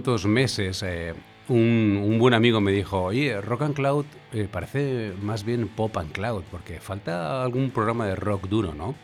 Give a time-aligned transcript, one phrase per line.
[0.00, 1.12] Cuantos meses eh,
[1.48, 5.94] un, un buen amigo me dijo, oye, Rock and Cloud eh, parece más bien Pop
[5.98, 8.94] and Cloud, porque falta algún programa de rock duro, ¿no?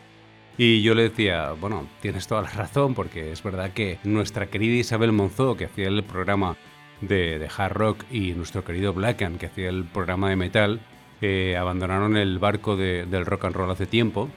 [0.57, 4.73] Y yo le decía, bueno, tienes toda la razón, porque es verdad que nuestra querida
[4.77, 6.57] Isabel Monzó, que hacía el programa
[7.01, 10.79] de, de hard rock, y nuestro querido Blackan, que hacía el programa de metal,
[11.21, 14.29] eh, abandonaron el barco de- del rock and roll hace tiempo.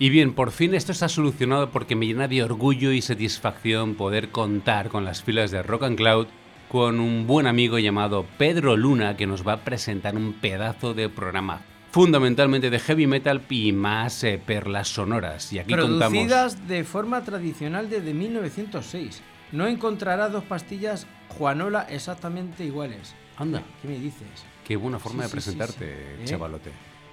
[0.00, 4.30] Y bien, por fin esto está solucionado porque me llena de orgullo y satisfacción poder
[4.30, 6.26] contar con las filas de Rock and Cloud
[6.70, 11.10] con un buen amigo llamado Pedro Luna que nos va a presentar un pedazo de
[11.10, 15.52] programa fundamentalmente de heavy metal y más eh, perlas sonoras.
[15.52, 15.98] Y aquí contamos...
[15.98, 19.20] Producidas de forma tradicional desde 1906.
[19.52, 23.14] No encontrarás dos pastillas Juanola exactamente iguales.
[23.36, 23.62] Anda.
[23.82, 24.46] ¿Qué me dices?
[24.64, 26.22] Qué buena forma Sí, de sí, presentarte, sí.
[26.22, 26.24] ¿Eh?
[26.24, 26.70] chavalote.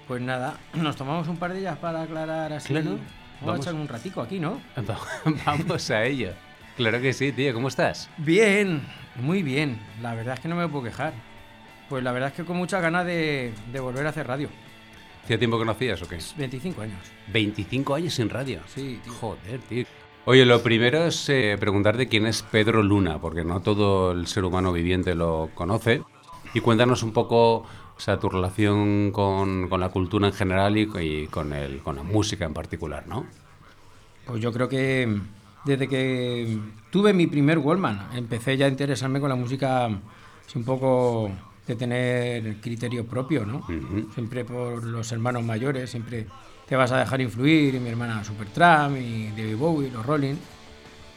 [0.08, 2.70] Pues nada, nos tomamos un par de ellas para aclarar así.
[2.70, 2.92] Claro.
[2.92, 3.02] Vamos,
[3.42, 3.60] Vamos.
[3.60, 4.62] a echar un ratico aquí, ¿no?
[5.46, 6.32] Vamos a ello.
[6.76, 7.54] Claro que sí, tío.
[7.54, 8.10] ¿Cómo estás?
[8.18, 8.82] Bien,
[9.16, 9.80] muy bien.
[10.02, 11.14] La verdad es que no me puedo quejar.
[11.90, 14.50] Pues la verdad es que con muchas ganas de, de volver a hacer radio.
[15.24, 16.20] ¿Hacía tiempo que no hacías o qué?
[16.38, 17.00] 25 años.
[17.34, 18.62] 25 años sin radio.
[18.68, 19.14] Sí, tío.
[19.14, 19.86] Joder, tío.
[20.26, 24.44] Oye, lo primero es eh, preguntarte quién es Pedro Luna, porque no todo el ser
[24.46, 26.02] humano viviente lo conoce.
[26.54, 27.66] Y cuéntanos un poco
[27.98, 31.96] o sea, tu relación con, con la cultura en general y, y con, el, con
[31.96, 33.26] la música en particular, ¿no?
[34.26, 35.20] Pues yo creo que
[35.66, 36.60] desde que
[36.92, 41.32] tuve mi primer Wallman, empecé ya a interesarme con la música así un poco
[41.66, 43.66] de tener criterio propio, ¿no?
[44.14, 46.28] Siempre por los hermanos mayores, siempre
[46.66, 50.36] te vas a dejar influir, y mi hermana Supertramp, y David Bowie, los Rolling,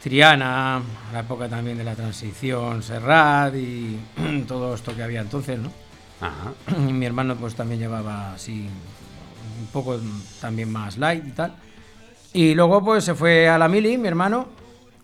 [0.03, 0.81] Triana,
[1.13, 3.99] la época también de la transición, Serrat y
[4.47, 5.71] todo esto que había entonces, ¿no?
[6.77, 8.67] Mi hermano pues también llevaba así
[9.59, 9.99] un poco
[10.39, 11.55] también más light y tal.
[12.33, 14.47] Y luego pues se fue a la mili, mi hermano,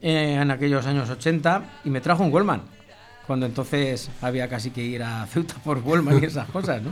[0.01, 2.61] eh, en aquellos años 80 y me trajo un Wallman.
[3.25, 6.91] Cuando entonces había casi que ir a Ceuta por Wallman y esas cosas, ¿no?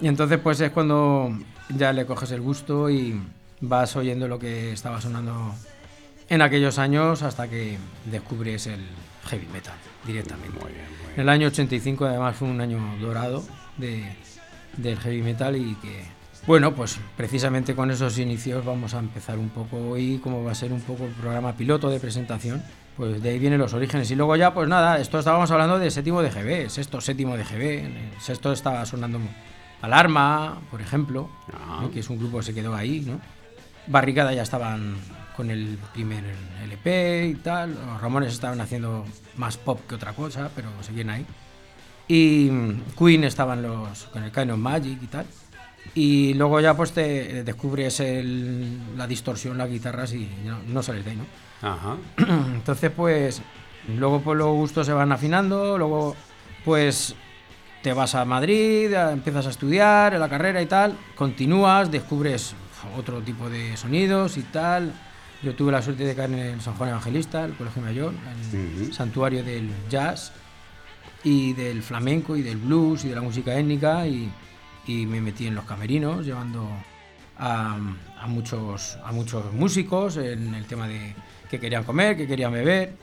[0.00, 1.36] Y entonces pues es cuando
[1.74, 3.20] ya le coges el gusto y
[3.60, 5.54] vas oyendo lo que estaba sonando
[6.28, 8.80] en aquellos años hasta que descubres el
[9.26, 9.74] heavy metal
[10.06, 10.58] directamente.
[10.60, 11.20] Muy bien, muy En bien.
[11.20, 13.44] el año 85 además fue un año dorado
[13.76, 14.04] de,
[14.76, 16.04] del heavy metal y que,
[16.46, 20.54] bueno, pues precisamente con esos inicios vamos a empezar un poco hoy, como va a
[20.54, 22.62] ser un poco el programa piloto de presentación,
[22.96, 24.10] pues de ahí vienen los orígenes.
[24.10, 27.44] Y luego ya, pues nada, esto estábamos hablando de séptimo de GB, sexto, séptimo de
[27.44, 29.20] GB, en el sexto estaba sonando
[29.80, 31.78] Alarma, por ejemplo, Ah.
[31.82, 31.90] ¿no?
[31.90, 33.20] que es un grupo que se quedó ahí, ¿no?
[33.86, 34.96] Barricada ya estaban
[35.38, 36.24] con el primer
[36.64, 37.72] LP y tal.
[37.74, 39.04] Los Ramones estaban haciendo
[39.36, 41.24] más pop que otra cosa, pero seguían ahí.
[42.08, 45.26] Y mm, Queen estaban los con el Kind of Magic y tal.
[45.94, 51.04] Y luego ya pues te descubres el- la distorsión, las guitarras y no, no sales
[51.04, 51.68] de ahí, ¿no?
[51.68, 51.96] Ajá.
[52.18, 53.40] Entonces, pues,
[53.96, 56.16] luego pues los gustos se van afinando, luego
[56.64, 57.14] pues
[57.84, 62.54] te vas a Madrid, empiezas a estudiar en la carrera y tal, continúas, descubres
[62.96, 64.92] otro tipo de sonidos y tal.
[65.42, 68.12] Yo tuve la suerte de caer en el San Juan Evangelista, el Colegio Mayor,
[68.52, 70.32] el santuario del jazz
[71.22, 74.32] y del flamenco y del blues y de la música étnica y,
[74.86, 76.68] y me metí en los camerinos llevando
[77.38, 77.78] a,
[78.20, 81.14] a muchos, a muchos músicos en el tema de
[81.48, 82.96] que querían comer, que querían beber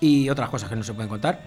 [0.00, 1.42] y otras cosas que no se pueden contar.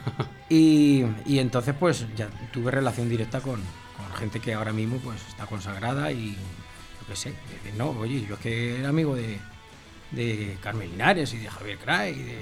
[0.50, 3.62] y, y entonces pues ya tuve relación directa con,
[3.96, 7.32] con gente que ahora mismo pues está consagrada y yo qué sé,
[7.78, 9.38] no, oye, yo es que era amigo de,
[10.10, 12.38] de Carmen Linares y de Javier Cray y de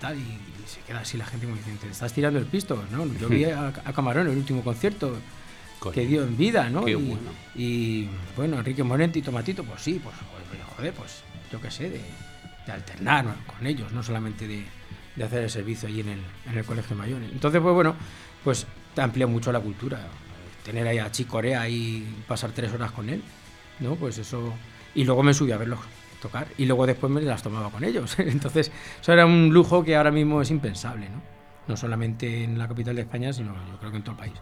[0.00, 2.82] tal, y, y se queda así la gente muy diciendo, ¿te estás tirando el pisto?
[2.90, 3.06] ¿no?
[3.18, 5.16] Yo vi a, a Camarón el último concierto
[5.78, 5.94] Coño.
[5.94, 6.84] que dio en vida, ¿no?
[6.84, 7.30] Qué y, bueno.
[7.54, 11.90] y, bueno, Enrique Morente y Tomatito, pues sí, pues joder, joder, pues yo qué sé,
[11.90, 12.00] de,
[12.66, 14.64] de alternar con ellos, no solamente de,
[15.16, 16.20] de hacer el servicio allí en el,
[16.50, 17.22] en el colegio mayor.
[17.22, 17.94] Entonces, pues bueno,
[18.44, 20.00] pues te amplía mucho la cultura.
[20.64, 23.22] Tener ahí a Chico Corea y pasar tres horas con él,
[23.80, 23.96] ¿no?
[23.96, 24.54] Pues eso.
[24.94, 25.80] Y luego me subí a verlos
[26.22, 28.14] tocar y luego después me las tomaba con ellos.
[28.18, 31.20] Entonces, eso era un lujo que ahora mismo es impensable, ¿no?
[31.68, 34.34] No solamente en la capital de España, sino yo creo que en todo el país.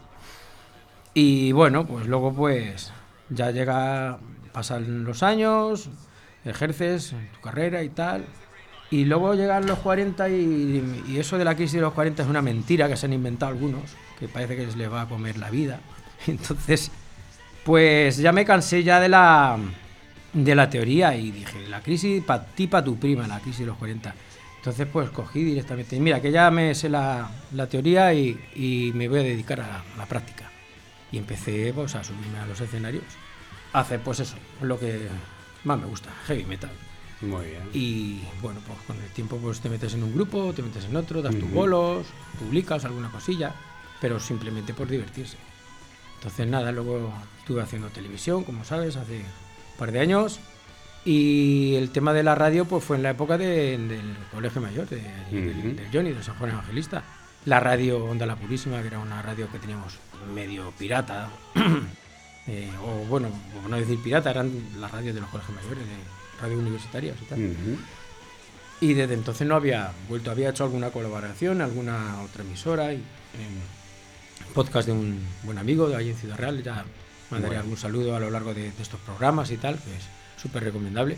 [1.12, 2.92] Y bueno, pues luego pues
[3.28, 4.18] ya llega,
[4.52, 5.90] pasan los años,
[6.44, 8.24] ejerces tu carrera y tal.
[8.90, 12.28] Y luego llegan los 40 y, y eso de la crisis de los 40 es
[12.28, 15.50] una mentira que se han inventado algunos, que parece que les va a comer la
[15.50, 15.80] vida.
[16.26, 16.90] Entonces,
[17.64, 19.58] pues ya me cansé ya de la,
[20.32, 23.66] de la teoría y dije, la crisis para ti, para tu prima, la crisis de
[23.66, 24.14] los 40.
[24.56, 29.08] Entonces, pues cogí directamente, mira, que ya me sé la, la teoría y, y me
[29.08, 30.50] voy a dedicar a la, a la práctica.
[31.10, 33.04] Y empecé pues, a subirme a los escenarios,
[33.72, 35.08] a hacer pues eso, lo que
[35.64, 36.70] más me gusta, heavy metal.
[37.22, 37.62] Muy bien.
[37.72, 40.96] Y bueno, pues con el tiempo pues te metes en un grupo, te metes en
[40.96, 41.54] otro, das tus Ujú.
[41.54, 42.06] bolos,
[42.38, 43.54] publicas alguna cosilla,
[44.00, 45.36] pero simplemente por divertirse.
[46.16, 49.22] Entonces nada, luego estuve haciendo televisión, como sabes, hace
[49.80, 50.38] par de años.
[51.04, 54.86] Y el tema de la radio pues fue en la época de- del Colegio Mayor,
[54.88, 55.00] de,
[55.32, 57.02] del Johnny, de San Juan Evangelista.
[57.46, 59.94] La radio Onda La Purísima, que era una radio que teníamos
[60.34, 61.30] medio pirata.
[62.46, 63.28] eh, o bueno,
[63.62, 67.24] por no decir pirata, eran las radios de los colegios mayores, de radio universitarias y
[67.24, 67.38] tal.
[67.40, 67.78] Ujú.
[68.82, 74.52] Y desde entonces no había vuelto, había hecho alguna colaboración, alguna otra emisora y en
[74.54, 76.84] podcast de un buen amigo de allí en Ciudad Real, ya
[77.30, 77.60] mandaré Bueno.
[77.62, 80.08] algún saludo a lo largo de, de estos programas y tal, que es
[80.40, 81.16] súper recomendable.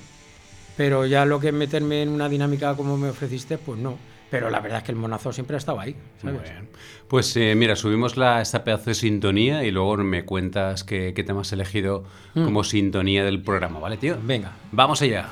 [0.77, 3.99] Pero ya lo que es meterme en una dinámica como me ofreciste, pues no.
[4.31, 6.51] Pero la verdad es que el monazo siempre ha estado ahí, Muy ¿sabes?
[6.51, 6.69] bien.
[7.07, 11.23] Pues eh, mira, subimos la, esta pedazo de sintonía y luego me cuentas qué, qué
[11.23, 12.05] tema has elegido
[12.35, 12.45] Mm.
[12.47, 14.17] como sintonía del programa, ¿vale, tío?
[14.23, 14.53] Venga.
[14.73, 15.29] Vamos allá.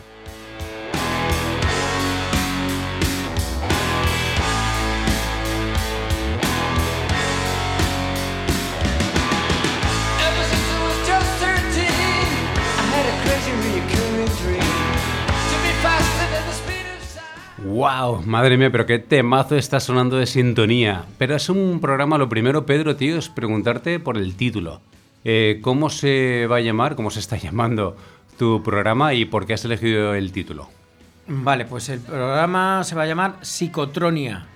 [17.81, 18.25] ¡Wow!
[18.27, 21.07] Madre mía, pero qué temazo está sonando de sintonía.
[21.17, 24.83] Pero es un programa, lo primero, Pedro, tío, es preguntarte por el título.
[25.25, 27.97] Eh, ¿Cómo se va a llamar, cómo se está llamando
[28.39, 30.69] tu programa y por qué has elegido el título?
[31.27, 34.47] Vale, pues el programa se va a llamar Psicotronia,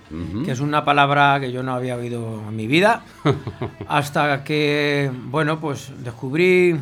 [0.45, 3.05] que es una palabra que yo no había oído en mi vida,
[3.87, 6.75] hasta que, bueno, pues descubrí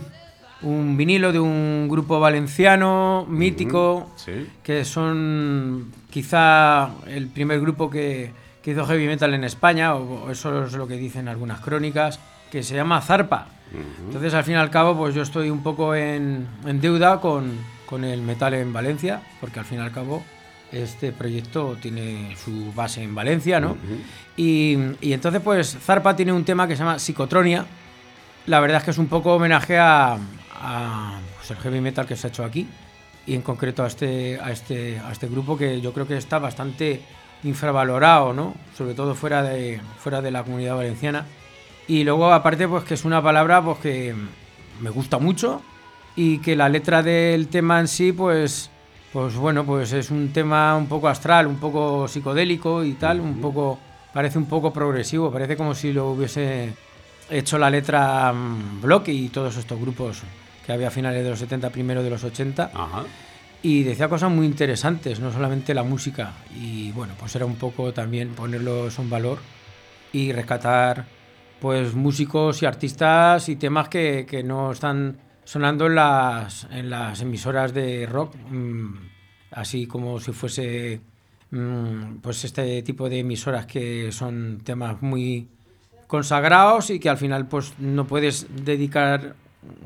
[0.64, 4.48] un vinilo de un grupo valenciano mítico, Sí.
[4.64, 8.32] que son quizá el primer grupo que,
[8.62, 12.20] que hizo heavy metal en España, o, o eso es lo que dicen algunas crónicas,
[12.52, 13.48] que se llama Zarpa.
[14.06, 17.52] Entonces, al fin y al cabo, pues yo estoy un poco en, en deuda con,
[17.88, 20.24] con el metal en Valencia, porque al fin y al cabo
[20.72, 23.78] este proyecto tiene su base en Valencia, ¿no?
[24.38, 27.66] y, y entonces, pues Zarpa tiene un tema que se llama Psicotronia.
[28.48, 30.18] La verdad es que es un poco homenaje a,
[30.64, 32.68] a, pues, el heavy metal que se ha hecho aquí
[33.26, 36.40] y en concreto a este, a este, a este grupo que yo creo que está
[36.40, 37.02] bastante
[37.44, 38.56] infravalorado, ¿no?
[38.78, 41.26] Sobre todo fuera de, fuera de la comunidad valenciana.
[41.88, 44.16] Y luego, aparte, pues que es una palabra pues, que
[44.80, 45.62] me gusta mucho
[46.16, 48.70] y que la letra del tema en sí, pues,
[49.12, 53.42] pues bueno, pues es un tema un poco astral, un poco psicodélico y tal, un
[53.42, 53.80] poco,
[54.14, 56.74] parece un poco progresivo, parece como si lo hubiese
[57.30, 60.24] hecho la letra mm, Bloque y todos estos grupos
[60.66, 63.04] que había a finales de los 70, primero de los 80 Ajá.
[63.62, 66.34] y decía cosas muy interesantes, no solamente la música.
[66.56, 69.40] Y bueno, pues era un poco también ponerlo eso en valor
[70.12, 71.06] y rescatar
[71.60, 77.22] pues músicos y artistas y temas que, que no están sonando en las, en las
[77.22, 78.94] emisoras de rock, mm,
[79.52, 81.02] así como si fuese
[81.52, 85.48] mm, pues este tipo de emisoras que son temas muy
[86.08, 89.36] consagrados y que al final pues no puedes dedicar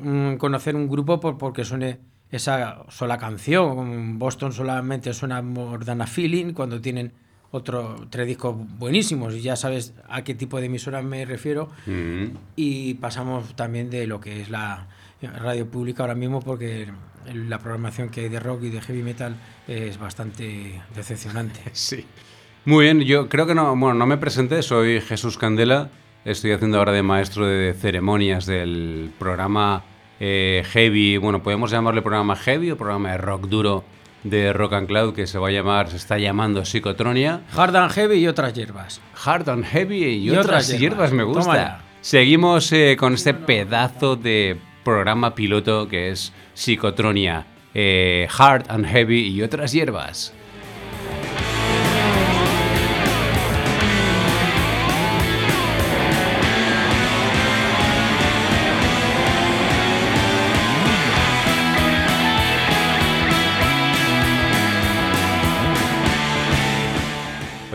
[0.02, 2.00] mm, conocer un grupo por, porque suene
[2.32, 4.20] esa sola canción.
[4.20, 7.12] Boston solamente suena More Than a Feeling cuando tienen
[7.52, 12.26] otro tres discos buenísimos y ya sabes a qué tipo de emisora me refiero Mm.
[12.58, 14.88] y pasamos también de lo que es la
[15.22, 16.88] radio pública ahora mismo porque
[17.34, 19.36] la programación que hay de rock y de heavy metal
[19.68, 21.60] es bastante decepcionante.
[21.74, 22.06] Sí.
[22.66, 25.90] Muy bien, yo creo que no, bueno, no me presenté, soy Jesús Candela,
[26.26, 29.84] estoy haciendo ahora de maestro de ceremonias del programa
[30.20, 33.84] eh, Heavy, bueno, podemos llamarle programa Heavy o programa de rock duro
[34.24, 37.42] de Rock and Cloud que se va a llamar, se está llamando Psicotronia.
[37.56, 39.00] Hard and Heavy y otras hierbas.
[39.24, 41.14] Hard and Heavy y, Y otras, otras hierbas, hierbas.
[41.14, 41.42] me gusta.
[41.42, 41.82] Tómala.
[42.02, 49.28] Seguimos eh, con este pedazo de programa piloto que es Psicotronia, eh, Hard and Heavy
[49.28, 50.34] y otras hierbas.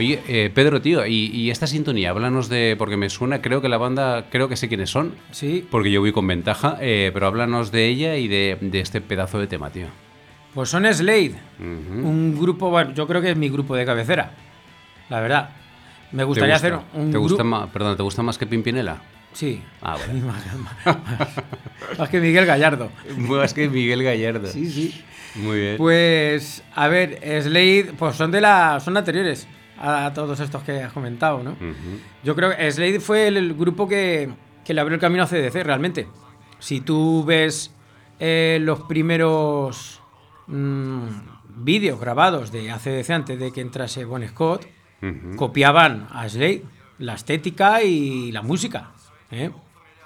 [0.02, 2.74] Oye, eh, Pedro, tío, y, y esta sintonía, háblanos de.
[2.76, 6.00] Porque me suena, creo que la banda, creo que sé quiénes son, Sí, porque yo
[6.00, 9.70] voy con ventaja, eh, pero háblanos de ella y de, de este pedazo de tema,
[9.70, 9.86] tío.
[10.54, 14.32] Pues son Slade, un grupo, bueno, yo creo que es mi grupo de cabecera,
[15.08, 15.50] la verdad.
[16.10, 16.98] Me gustaría ¿Te hacer gusta?
[16.98, 17.48] un ¿Te gusta grupo...
[17.58, 19.00] más, perdón, ¿te gusta más que Pimpinela?
[19.32, 19.62] Sí.
[19.80, 20.44] Ah, más,
[20.84, 21.28] más-
[21.96, 22.90] más que Miguel Gallardo.
[23.16, 24.48] Más que Miguel Gallardo.
[24.48, 25.00] Sí, sí.
[25.36, 25.76] Muy bien.
[25.78, 29.46] Pues, a ver, Slade, pues son de la, son anteriores
[29.82, 31.50] a todos estos que has comentado, ¿no?
[31.52, 31.98] Ujú.
[32.24, 34.30] Yo creo que Slade fue el, el grupo que,
[34.64, 36.06] que le abrió el camino a CDC, realmente.
[36.58, 37.74] Si tú ves
[38.20, 40.00] eh, los primeros
[40.46, 41.06] mm,
[41.56, 44.66] vídeos grabados de ACDC antes de que entrase Bon Scott,
[45.02, 45.34] Ujú.
[45.36, 46.62] copiaban a Slade
[46.98, 48.92] la estética y la música.
[49.32, 49.50] ¿eh?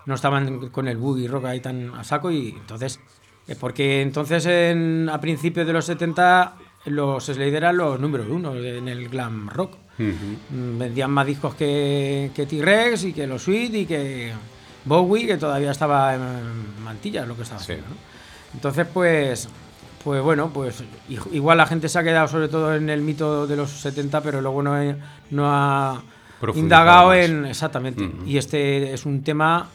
[0.06, 2.98] No estaban con el boogie rock ahí tan a saco y entonces...
[3.46, 6.54] eh, Porque entonces en- a principios de los 70
[6.86, 9.76] los Slade eran los números uno en el glam rock.
[10.50, 14.32] Vendían más discos que, que T-Rex y que los Sweet y que
[14.84, 17.72] Bowie, que todavía estaba en mantilla, lo que estaba Sí.
[17.72, 17.88] haciendo.
[17.90, 17.96] ¿no?
[18.54, 19.48] Entonces, pues,
[20.04, 20.84] pues bueno, pues
[21.32, 24.40] igual la gente se ha quedado sobre todo en el mito de los 70, pero
[24.40, 24.96] luego no, he-
[25.30, 26.02] no ha
[26.54, 27.18] indagado más.
[27.18, 27.46] en...
[27.46, 28.08] Exactamente.
[28.26, 29.68] Y este es un tema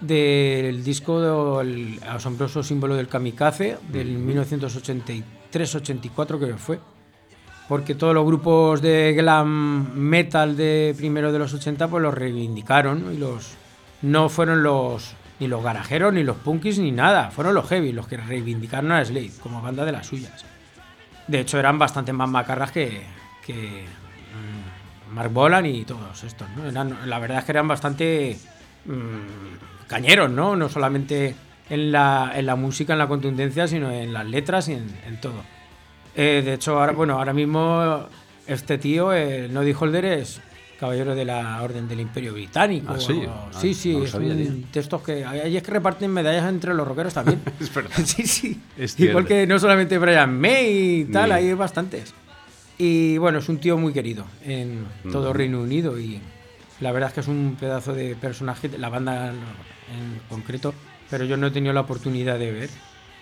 [0.00, 1.20] del disco
[1.58, 4.18] del asombroso símbolo del kamikaze del
[5.52, 6.78] 1983-84 creo que fue
[7.68, 13.04] porque todos los grupos de glam metal de primero de los 80 pues los reivindicaron
[13.04, 13.12] ¿no?
[13.12, 13.54] y los
[14.02, 18.06] no fueron los ni los garajeros ni los punkis ni nada fueron los heavy los
[18.08, 20.44] que reivindicaron a Slade como banda de las suyas
[21.28, 23.02] de hecho eran bastante más macarras que,
[23.46, 26.66] que mm, Mark Bolan y todos estos ¿no?
[26.68, 28.36] Eran- la verdad es que eran bastante
[28.84, 31.34] mm, cañeros no no solamente
[31.70, 35.20] en la, en la música en la contundencia sino en las letras y en, en
[35.20, 35.42] todo
[36.14, 38.06] eh, de hecho, ahora, bueno, ahora mismo
[38.46, 40.42] este tío, el Noddy Holder, es
[40.78, 42.92] caballero de la Orden del Imperio Británico.
[42.94, 43.22] Ah, sí.
[43.26, 46.46] o- Ah, sí, sí, no es sabía, un textos que ahí es que reparten medallas
[46.50, 47.40] entre los rockeros también.
[47.60, 47.92] Es verdad.
[48.04, 48.60] sí, sí.
[48.76, 51.46] Es Igual que no solamente Brian May y tal, May.
[51.48, 52.12] hay bastantes.
[52.76, 55.32] Y bueno, es un tío muy querido en todo Ujú.
[55.38, 56.20] Reino Unido y
[56.80, 60.74] la verdad es que es un pedazo de personaje, la banda en concreto,
[61.12, 62.70] pero yo no he tenido la oportunidad de ver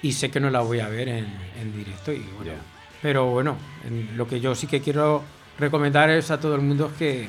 [0.01, 1.27] y sé que no la voy a ver en,
[1.61, 2.53] en directo y bueno,
[3.03, 5.25] pero bueno, en- lo que yo sí que quiero
[5.59, 7.29] recomendar es a todo el mundo que,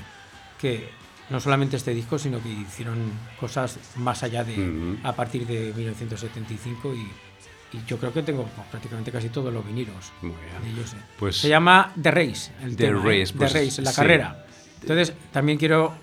[0.59, 0.87] que
[1.31, 2.99] no solamente este disco, sino que hicieron
[3.39, 8.67] cosas más allá de a partir de 1975 y, y yo creo que tengo pues,
[8.67, 10.75] prácticamente casi todos los vinilos Muy de bien.
[10.77, 10.93] ellos.
[10.93, 10.97] eh.
[11.17, 13.19] Pues- Se llama The Race, el The tema, ¿eh?
[13.21, 13.95] Race, The pues, Race, la sí.
[13.95, 14.45] carrera.
[14.81, 15.93] Entonces, también quiero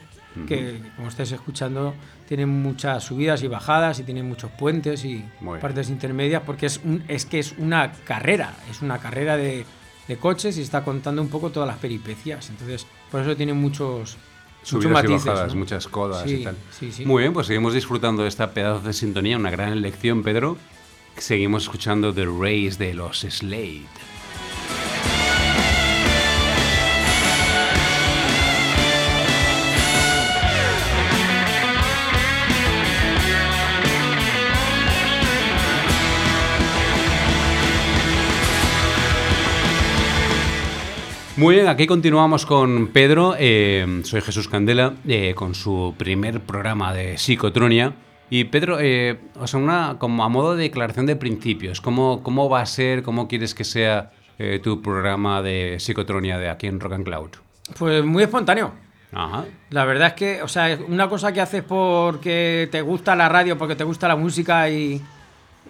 [0.46, 1.94] que, como estáis escuchando,
[2.28, 5.24] tienen muchas subidas y bajadas y tienen muchos puentes y
[5.60, 9.64] partes intermedias porque es, un, es que es una carrera, es una carrera de,
[10.06, 12.50] de coches y está contando un poco todas las peripecias.
[12.50, 14.18] Entonces, por eso tiene muchos, muchos
[14.68, 15.24] Subidas matices.
[15.24, 15.58] y bajadas, ¿no?
[15.60, 16.56] muchas codas Sí, y tal.
[16.78, 17.04] sí, sí.
[17.06, 20.56] Muy bien, pues seguimos disfrutando de esta pedazo de sintonía, una gran elección, Pedro.
[21.16, 23.86] Seguimos escuchando The Race de los Slade.
[41.38, 43.36] Muy bien, aquí continuamos con Pedro.
[43.38, 47.94] eh, soy Jesús Candela, eh, con su primer programa de psicotronia.
[48.28, 52.50] Y Pedro, eh, o sea, una, como a modo de declaración de principios, ¿cómo, cómo
[52.50, 56.80] va a ser, cómo quieres que sea eh, tu programa de psicotronia de aquí en
[56.80, 57.30] Rock and Cloud?
[57.78, 58.72] Pues muy espontáneo.
[59.12, 59.44] Ajá.
[59.70, 63.56] La verdad es que, o sea, una cosa que haces porque te gusta la radio,
[63.56, 65.00] porque te gusta la música y.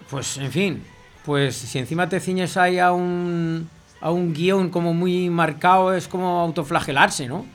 [0.09, 0.83] Pues, en fin.
[1.23, 3.69] Pues si encima te ciñes ahí a un.
[4.01, 7.45] A un guion como muy marcado, es como autoflagelarse, ¿no?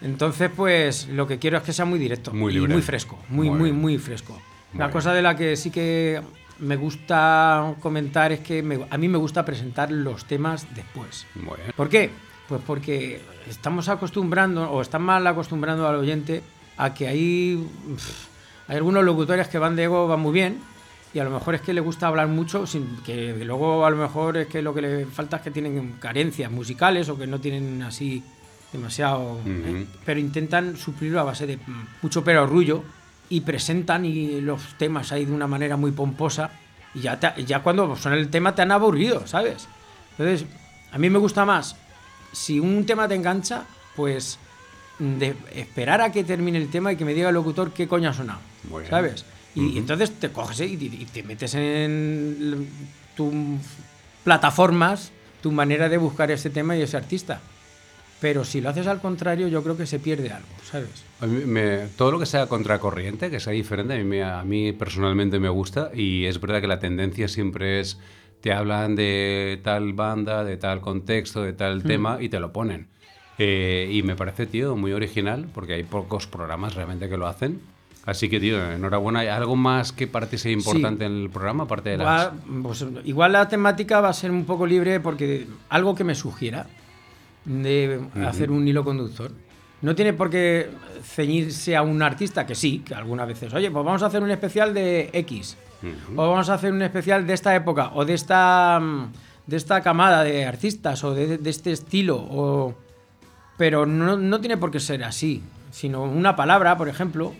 [0.00, 3.18] Entonces, pues lo que quiero es que sea muy directo Muy y muy fresco.
[3.28, 4.32] Muy, Muy muy, fresco.
[4.72, 4.92] Muy la bien.
[4.92, 6.20] cosa de la que sí que
[6.58, 11.26] me gusta comentar es que me- a mí me gusta presentar los temas después.
[11.34, 11.72] Muy bien.
[11.76, 12.10] ¿Por qué?
[12.48, 16.42] Pues porque estamos acostumbrando, o están mal acostumbrando al oyente
[16.76, 17.66] a que hay,
[18.68, 20.58] hay algunos locutores que van de ego, van muy bien,
[21.14, 23.96] y a lo mejor es que le gusta hablar mucho, sin que luego a lo
[23.96, 27.38] mejor es que lo que le falta es que tienen carencias musicales o que no
[27.40, 28.22] tienen así
[28.72, 29.38] demasiado...
[29.46, 29.86] ¿eh?
[30.04, 31.58] Pero intentan suplirlo a base de
[32.00, 32.82] mucho perorrullo
[33.28, 36.50] y presentan y los temas ahí de una manera muy pomposa
[36.94, 39.68] y ya, te- ya cuando son el tema te han aburrido, ¿sabes?
[40.18, 40.46] Entonces,
[40.90, 41.76] a mí me gusta más
[42.32, 43.64] si un tema te engancha,
[43.94, 44.38] pues
[44.98, 48.08] de esperar a que termine el tema y que me diga el locutor qué coño
[48.10, 48.40] ha sonado,
[49.54, 49.74] Muy bien.
[49.74, 49.74] ¿sabes?
[49.74, 52.68] Y entonces te coges y, y te metes en
[53.16, 53.32] tus
[54.24, 57.40] plataformas, tu manera de buscar ese tema y ese artista.
[58.20, 60.90] Pero si lo haces al contrario, yo creo que se pierde algo, ¿sabes?
[61.20, 64.44] A mí me- todo lo que sea contracorriente, que sea diferente, a mí, me- a
[64.44, 67.98] mí personalmente me gusta y es verdad que la tendencia siempre es
[68.40, 72.88] te hablan de tal banda, de tal contexto, de tal tema y te lo ponen.
[73.38, 77.60] Eh, y me parece, tío, muy original porque hay pocos programas realmente que lo hacen.
[78.04, 79.20] Así que, tío, enhorabuena.
[79.20, 82.32] ¿Hay algo más que para ti sea importante en el programa, aparte de las...
[82.32, 86.14] Igual, pues, igual la temática va a ser un poco libre porque algo que me
[86.14, 86.66] sugiera
[87.44, 89.30] de hacer un hilo conductor.
[89.82, 90.70] No tiene por qué
[91.02, 94.30] ceñirse a un artista, que sí, que algunas veces, oye, pues vamos a hacer un
[94.30, 95.56] especial de X,
[96.14, 99.12] o vamos a hacer un especial de esta época, o de esta, mm,
[99.46, 102.74] de esta camada de artistas, o de, de este estilo, o...
[103.58, 105.42] pero no, no tiene por qué ser así,
[105.72, 107.32] sino una palabra, por ejemplo,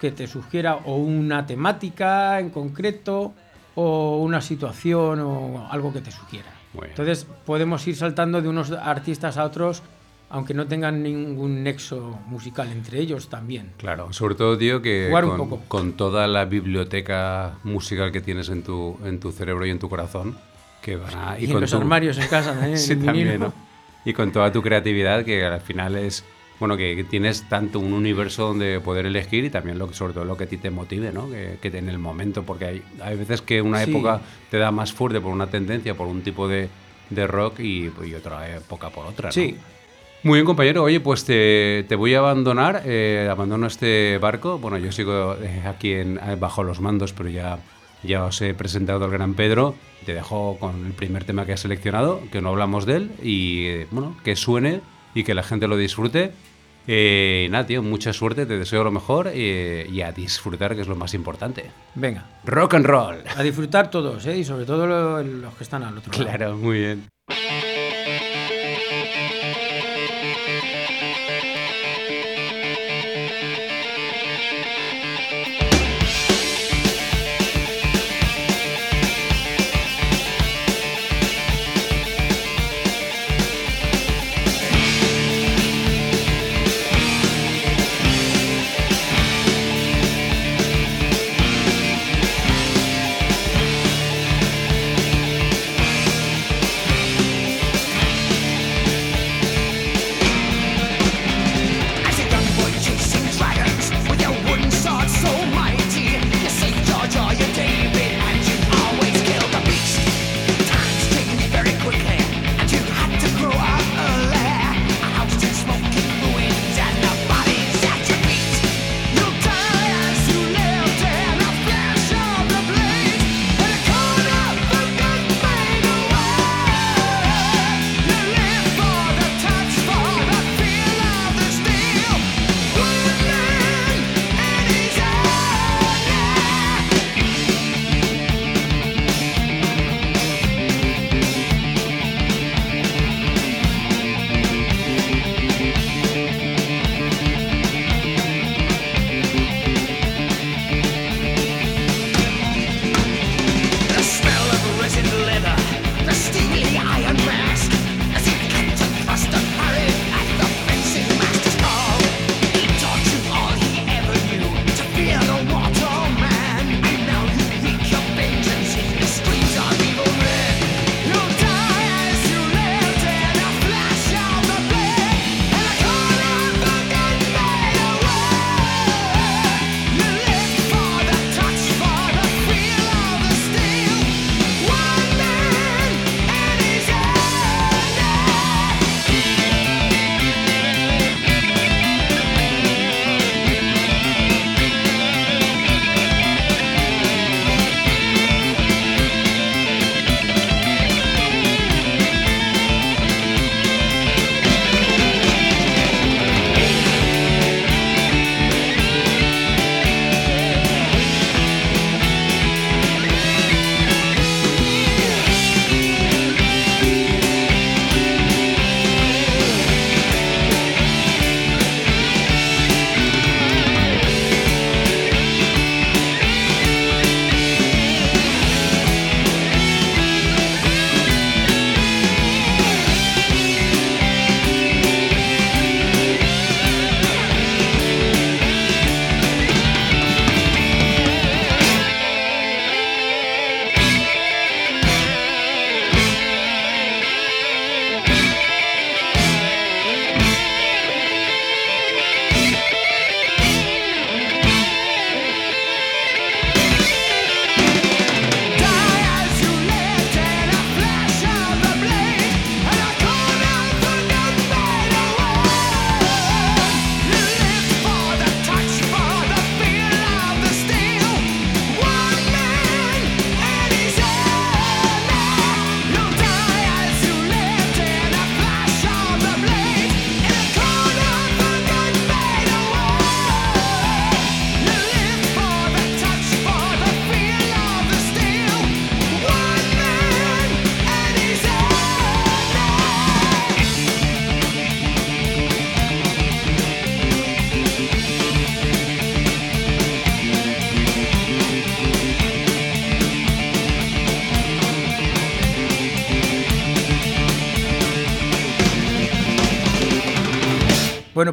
[0.00, 3.32] que te sugiera o una temática en concreto,
[3.74, 6.48] o una situación, o algo que te sugiera.
[6.72, 6.90] Bueno.
[6.90, 9.82] Entonces podemos ir saltando de unos artistas a otros,
[10.30, 13.72] aunque no tengan ningún nexo musical entre ellos también.
[13.78, 15.62] Claro, sobre todo, tío, que Jugar un con, poco.
[15.68, 19.88] con toda la biblioteca musical que tienes en tu, en tu cerebro y en tu
[19.88, 20.36] corazón,
[20.82, 21.38] que van a...
[21.40, 22.78] Y, en con los tu- armarios en casa también.
[22.78, 23.40] Sí, en también.
[23.40, 23.52] ¿no?
[24.04, 26.24] Y con toda tu creatividad, que al final es,
[26.60, 30.12] bueno, que, que tienes tanto un universo donde poder elegir y también, lo, que- sobre
[30.12, 31.30] todo, lo que a ti te motive, ¿no?
[31.30, 33.90] Que, que en el momento, porque hay, hay veces que una Sí.
[33.90, 36.68] época te da más fuerte por una tendencia, por un tipo de,
[37.10, 39.32] de rock y, y otra época por otra, ¿no?
[39.32, 39.56] Sí,
[40.24, 40.82] Muy bien, compañero.
[40.82, 42.82] Oye, pues te, te voy a abandonar.
[42.84, 44.58] eh, abandono este barco.
[44.58, 47.60] Bueno, yo sigo eh, aquí en, eh, bajo los mandos, pero ya,
[48.02, 49.76] ya os he presentado al gran Pedro.
[50.04, 53.66] Te dejo con el primer tema que has seleccionado, que no hablamos de él, y
[53.66, 54.80] eh, bueno, que suene
[55.14, 56.32] y que la gente lo disfrute.
[56.90, 60.88] Eh, nada, tío, mucha suerte, te deseo lo mejor eh, y a disfrutar, que es
[60.88, 61.70] lo más importante.
[61.94, 62.24] venga.
[62.44, 63.16] Rock and roll.
[63.36, 64.38] A disfrutar todos, ¿eh?
[64.38, 66.24] y sobre todo lo- los que están al otro lado.
[66.24, 67.04] Claro, muy bien.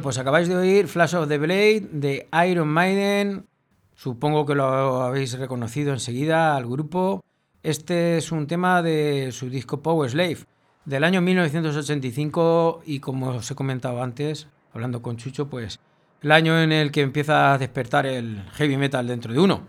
[0.05, 3.47] Pues acabáis de oír Flash of the Blade de Iron Maiden.
[3.95, 7.23] Supongo que lo habéis reconocido enseguida al grupo.
[7.63, 10.37] Este es un tema de su disco Power Slave
[10.85, 15.79] del año 1985 y como os he comentado antes, hablando con Chucho, pues
[16.21, 19.63] el año en el que empieza a despertar el heavy metal dentro de uno.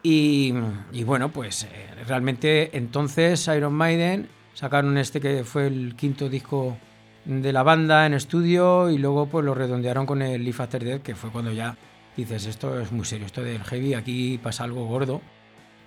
[0.00, 0.54] Y,
[0.92, 6.76] y bueno, pues eh, realmente entonces Iron Maiden sacaron este que fue el quinto disco
[7.24, 11.02] de la banda en estudio y luego pues lo redondearon con el Live After Death,
[11.02, 11.76] que fue cuando ya
[12.16, 15.20] dices, esto es muy serio, esto del heavy, aquí pasa algo gordo.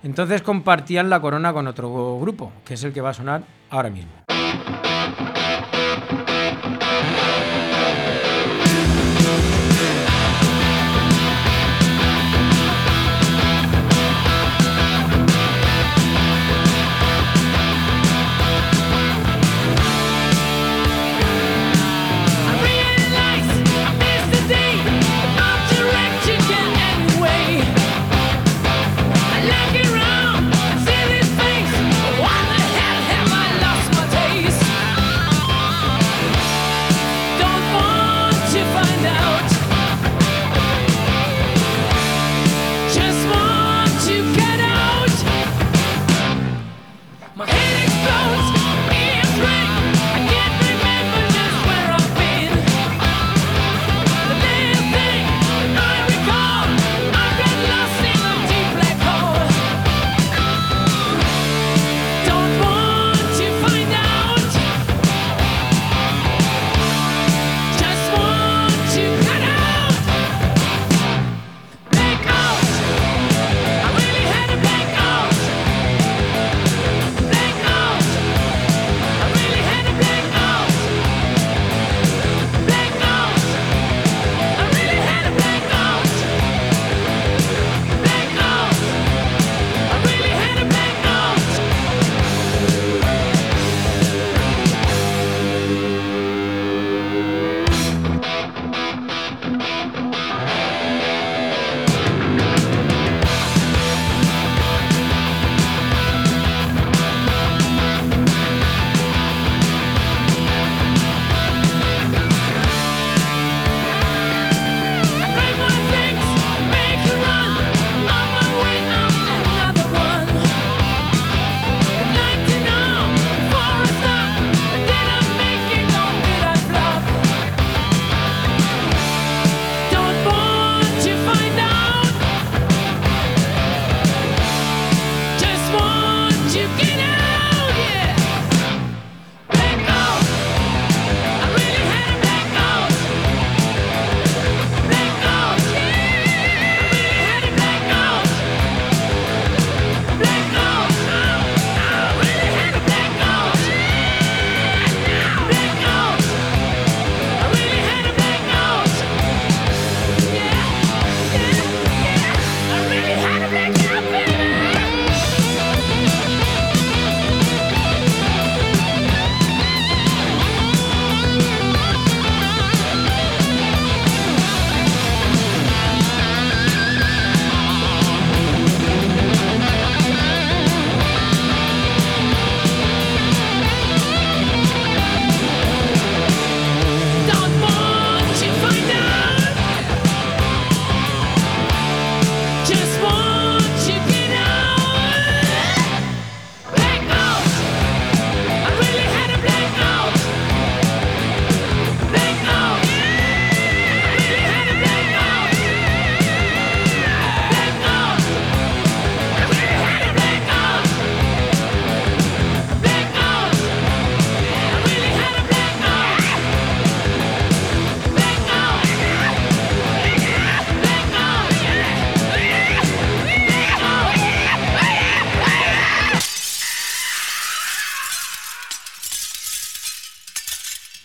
[0.04, 3.90] Entonces compartían la corona con otro grupo, que es el que va a sonar ahora
[3.90, 4.12] mismo.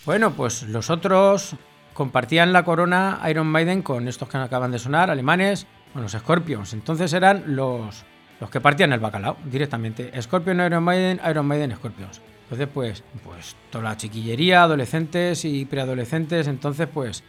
[0.05, 1.55] Bueno, pues los otros
[1.93, 6.73] compartían la corona Iron Maiden con estos que acaban de sonar, alemanes, con los Scorpions.
[6.73, 8.03] Entonces eran los,
[8.39, 10.11] los que partían el bacalao directamente.
[10.19, 12.21] Scorpion, Iron Maiden, Iron Maiden, Scorpions.
[12.43, 16.47] Entonces, pues, pues toda la chiquillería, adolescentes y preadolescentes.
[16.47, 17.23] Entonces, pues,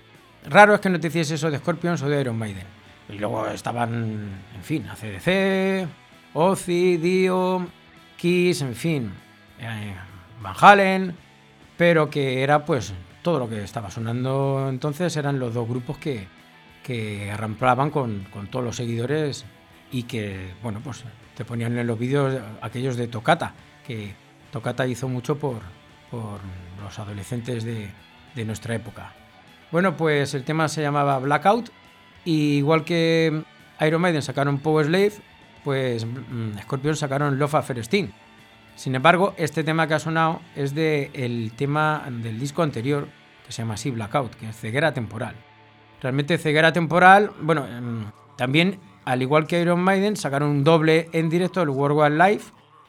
[0.49, 2.67] raro es que no te hiciese eso de Scorpions o de Iron Maiden.
[3.09, 5.87] Y luego estaban, en fin, ACDC,
[6.33, 7.67] Ozzy, Dio,
[8.17, 9.13] Kiss, en fin,
[9.59, 9.95] eh,
[10.41, 11.15] Van Halen,
[11.83, 16.29] pero que era pues todo lo que estaba sonando entonces eran los dos grupos que,
[16.85, 19.45] que arramplaban con, con todos los seguidores
[19.91, 21.03] y que, bueno, pues
[21.37, 24.15] te ponían en los vídeos aquellos de Tocata, que
[24.53, 25.59] Tocata hizo mucho por,
[26.09, 26.39] por
[26.81, 27.91] los adolescentes de,
[28.37, 29.13] de nuestra época.
[29.73, 31.71] Bueno, pues el tema se llamaba Blackout,
[32.25, 33.43] y igual que
[33.81, 35.15] Iron Maiden sacaron Power Slave,
[35.65, 38.13] pues mm, Scorpion sacaron Love Affair Steam.
[38.77, 43.09] Sin embargo, este tema que ha sonado es del el tema del disco anterior,
[43.47, 45.37] que se llama así Blackout, que es ceguera temporal.
[46.01, 48.07] Realmente ceguera temporal, bueno, em,
[48.37, 52.43] también, al igual que Iron Maiden, sacaron un doble en directo, el World Wide Live,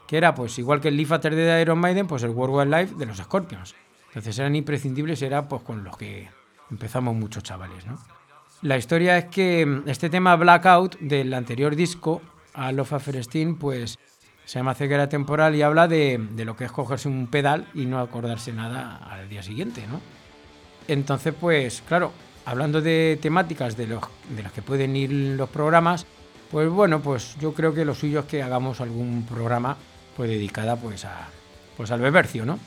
[0.07, 2.77] que era pues igual que el Live After de Iron Maiden, pues el World Wide
[2.77, 3.75] Live de los Scorpions.
[4.07, 6.29] Entonces eran imprescindibles era pues con los que
[6.69, 7.97] empezamos muchos chavales, ¿no?
[8.61, 12.21] La historia es que mm, este tema Blackout del anterior disco,
[12.53, 13.99] a Love Steam, pues
[14.45, 17.85] se llama ceguera temporal y habla de, de lo que es cogerse un pedal y
[17.85, 19.99] no acordarse nada al día siguiente, ¿no?
[20.87, 22.11] Entonces, pues claro,
[22.45, 24.03] hablando de temáticas de, los,
[24.35, 26.05] de las que pueden ir los programas,
[26.51, 29.77] pues bueno, pues yo creo que lo suyo es que hagamos algún programa
[30.15, 31.29] pues dedicada pues a
[31.75, 32.59] pues al bebercio, ¿no?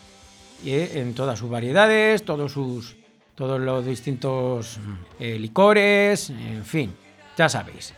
[0.64, 2.96] Y eh, en todas sus variedades, todos sus
[3.36, 4.80] todos los distintos
[5.20, 6.94] eh, licores, en fin,
[7.36, 7.92] ya sabéis.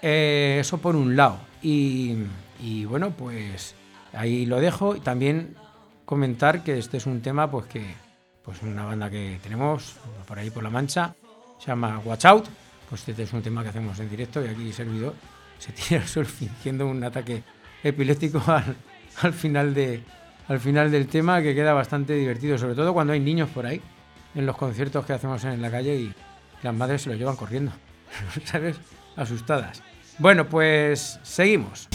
[0.00, 1.40] Eh, eso por un lado.
[1.60, 2.14] Y,
[2.60, 3.74] y bueno, pues
[4.12, 4.96] ahí lo dejo.
[4.96, 5.56] Y también
[6.04, 7.94] comentar que este es un tema, pues que,
[8.44, 11.14] pues una banda que tenemos por ahí por la mancha,
[11.58, 12.46] se llama Watch Out.
[12.88, 15.14] Pues este es un tema que hacemos en directo y aquí servidor
[15.58, 17.42] se tira fingiendo un ataque
[17.82, 18.76] epiléptico al,
[19.22, 20.02] al final de
[20.48, 23.80] al final del tema que queda bastante divertido, sobre todo cuando hay niños por ahí
[24.34, 26.14] en los conciertos que hacemos en la calle y
[26.62, 27.72] las madres se lo llevan corriendo,
[28.44, 28.76] ¿sabes?
[29.16, 29.82] Asustadas.
[30.18, 31.88] Bueno, pues seguimos.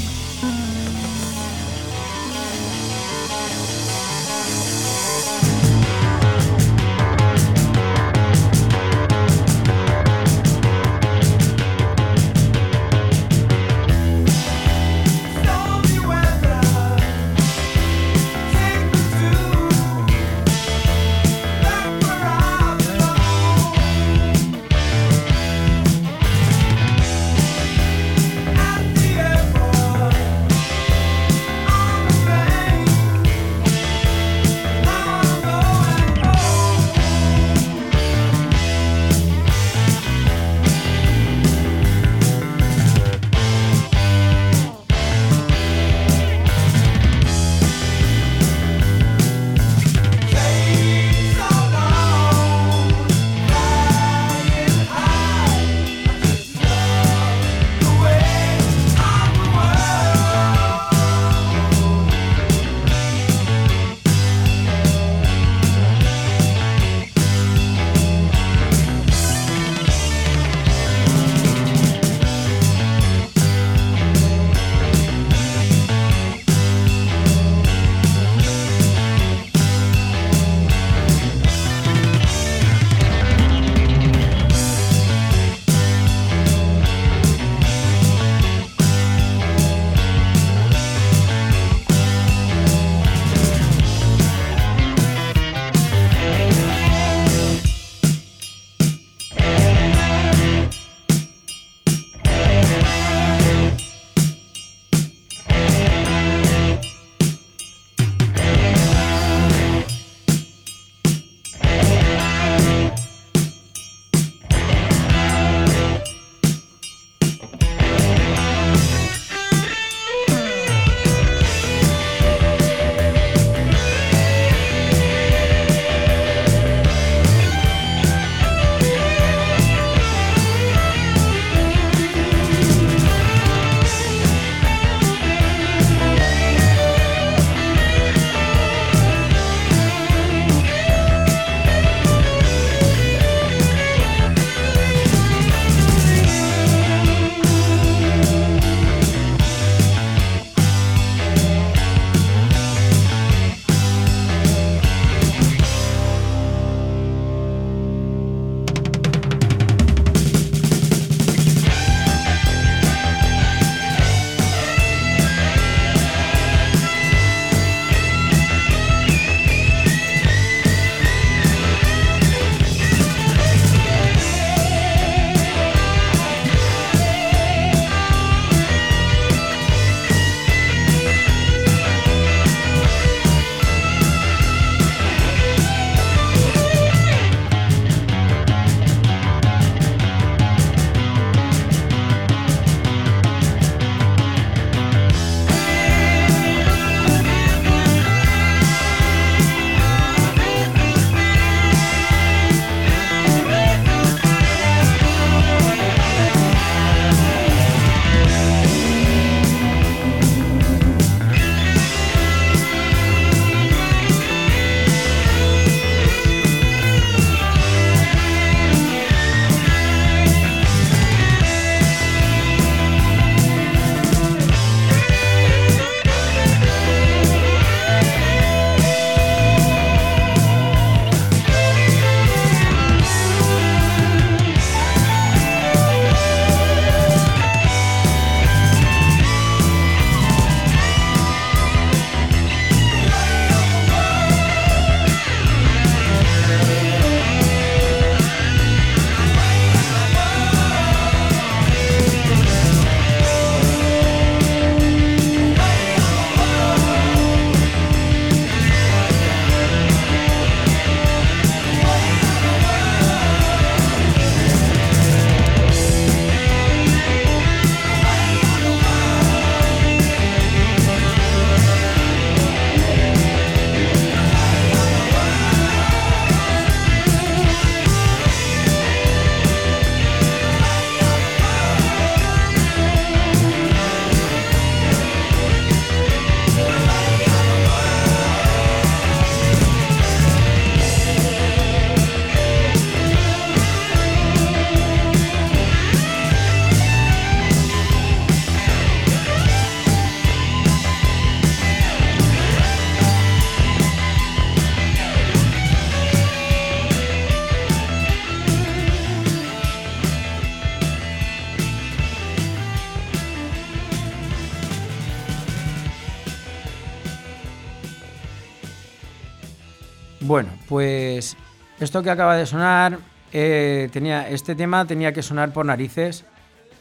[321.92, 323.00] Esto que acaba de sonar,
[323.34, 326.24] eh, tenía, este tema tenía que sonar por narices.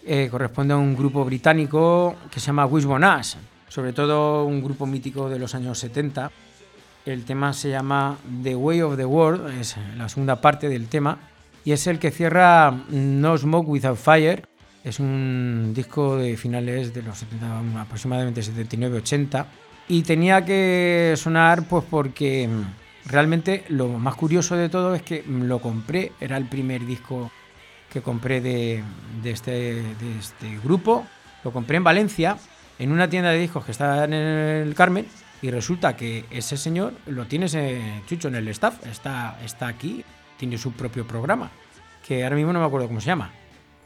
[0.07, 3.35] eh, corresponde a un grupo británico que se llama Wishbone Ash,
[3.68, 6.31] sobre todo un grupo mítico de los años 70.
[7.05, 11.18] El tema se llama The Way of the World, es la segunda parte del tema,
[11.64, 14.46] y es el que cierra No Smoke Without Fire.
[14.85, 19.44] Es un disco de finales de los 70, aproximadamente 79-80.
[19.88, 22.49] Y tenía que sonar pues porque
[23.07, 27.31] realmente lo más curioso de todo es que lo compré, era el primer disco
[27.93, 28.83] que compré
[29.25, 31.07] este, de este grupo.
[31.45, 32.37] Lo compré en Valencia,
[32.79, 35.07] en una tienda de discos que está en el Carmen,
[35.43, 40.05] y resulta que ese señor lo tienes, eh, Chucho, en el staff, está, está aquí,
[40.37, 41.51] tiene su propio programa,
[42.07, 43.33] que ahora mismo no me acuerdo cómo se llama.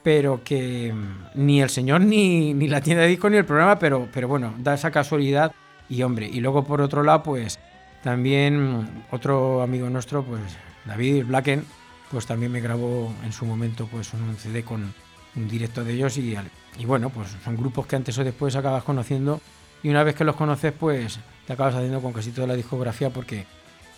[0.03, 3.79] Pero que mm, ni el señor, ni, ni la tienda de discos, ni el programa,
[3.79, 5.53] pero, pero bueno, da esa casualidad.
[5.89, 7.61] Y hombre, y luego por otro lado, pues
[8.05, 10.43] también otro amigo nuestro, pues
[10.85, 11.65] David Blacken,
[12.11, 14.93] pues también me grabó en su momento pues un CD con
[15.35, 16.37] un directo de ellos y,
[16.79, 19.41] y bueno, pues son grupos que antes o después acabas conociendo
[19.83, 23.09] y una vez que los conoces pues te acabas haciendo con casi toda la discografía
[23.09, 23.47] porque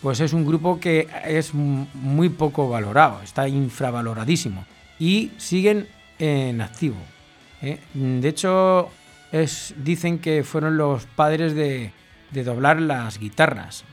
[0.01, 4.65] pues es un grupo que es muy poco valorado, está infravaloradísimo
[4.99, 6.97] y siguen en activo.
[7.61, 7.81] ¿eh?
[7.93, 8.89] De hecho,
[9.75, 11.91] dicen que fueron los padres de
[12.31, 13.83] doblar las guitarras.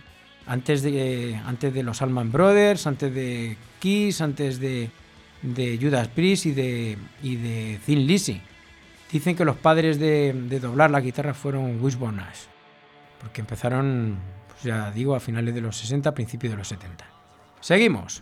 [0.47, 4.91] Antes de, antes de los Allman Brothers, antes de Kiss, antes de,
[5.43, 8.41] de Judas Priest y de, y de Thin Lizzy.
[9.11, 12.47] Dicen que los padres de, de doblar la guitarra fueron Wishbone Ash,
[13.21, 14.19] porque empezaron,
[14.49, 17.07] pues ya digo, a finales de los 60, principios de los 70.
[17.61, 18.21] Seguimos.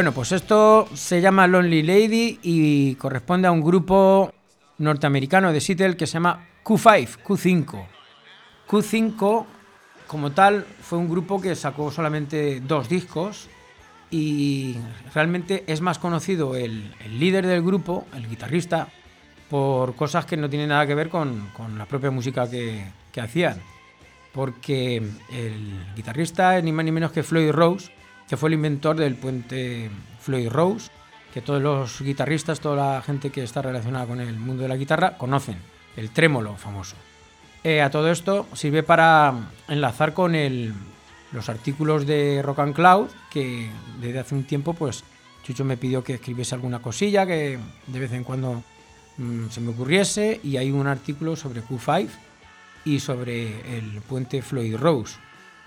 [0.00, 4.32] Bueno, pues esto se llama Lonely Lady y corresponde a un grupo
[4.78, 7.86] norteamericano de Seattle que se llama Q5, Q5.
[8.66, 9.44] Q5,
[10.06, 13.50] como tal, fue un grupo que sacó solamente dos discos
[14.10, 14.76] y
[15.12, 18.88] realmente es más conocido el, líder del grupo, el guitarrista,
[19.50, 23.20] por cosas que no tienen nada que ver con, con la propia música que, que
[23.20, 23.60] hacían.
[24.32, 24.96] Porque
[25.30, 27.92] el guitarrista es ni más ni menos que Floyd Rose,
[28.30, 30.88] que fue el inventor del puente Floyd Rose,
[31.34, 34.76] que todos los guitarristas, toda la gente que está relacionada con el mundo de la
[34.76, 35.56] guitarra conocen,
[35.96, 36.94] el trémolo famoso.
[37.64, 39.34] Eh, a todo esto sirve para
[39.66, 40.32] enlazar con
[41.32, 43.68] los artículos de Rock and Cloud, que
[44.00, 45.02] desde hace un tiempo pues
[45.42, 47.58] Chucho me pidió que escribiese alguna cosilla que
[47.88, 48.62] de vez en cuando
[49.16, 52.08] mm, se me ocurriese y hay un artículo sobre Q5
[52.84, 55.18] y sobre el puente Floyd Rose.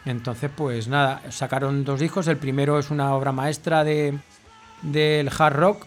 [0.06, 2.28] Entonces, pues nada, sacaron dos discos.
[2.28, 4.18] El primero es una obra maestra de,
[4.82, 5.86] del hard rock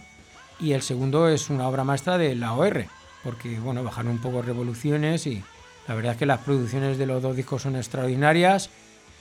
[0.59, 2.87] y el segundo es una obra maestra de la OR,
[3.23, 5.43] porque bueno, bajaron un poco revoluciones y
[5.87, 8.71] la verdad es que las producciones de los dos discos son extraordinarias.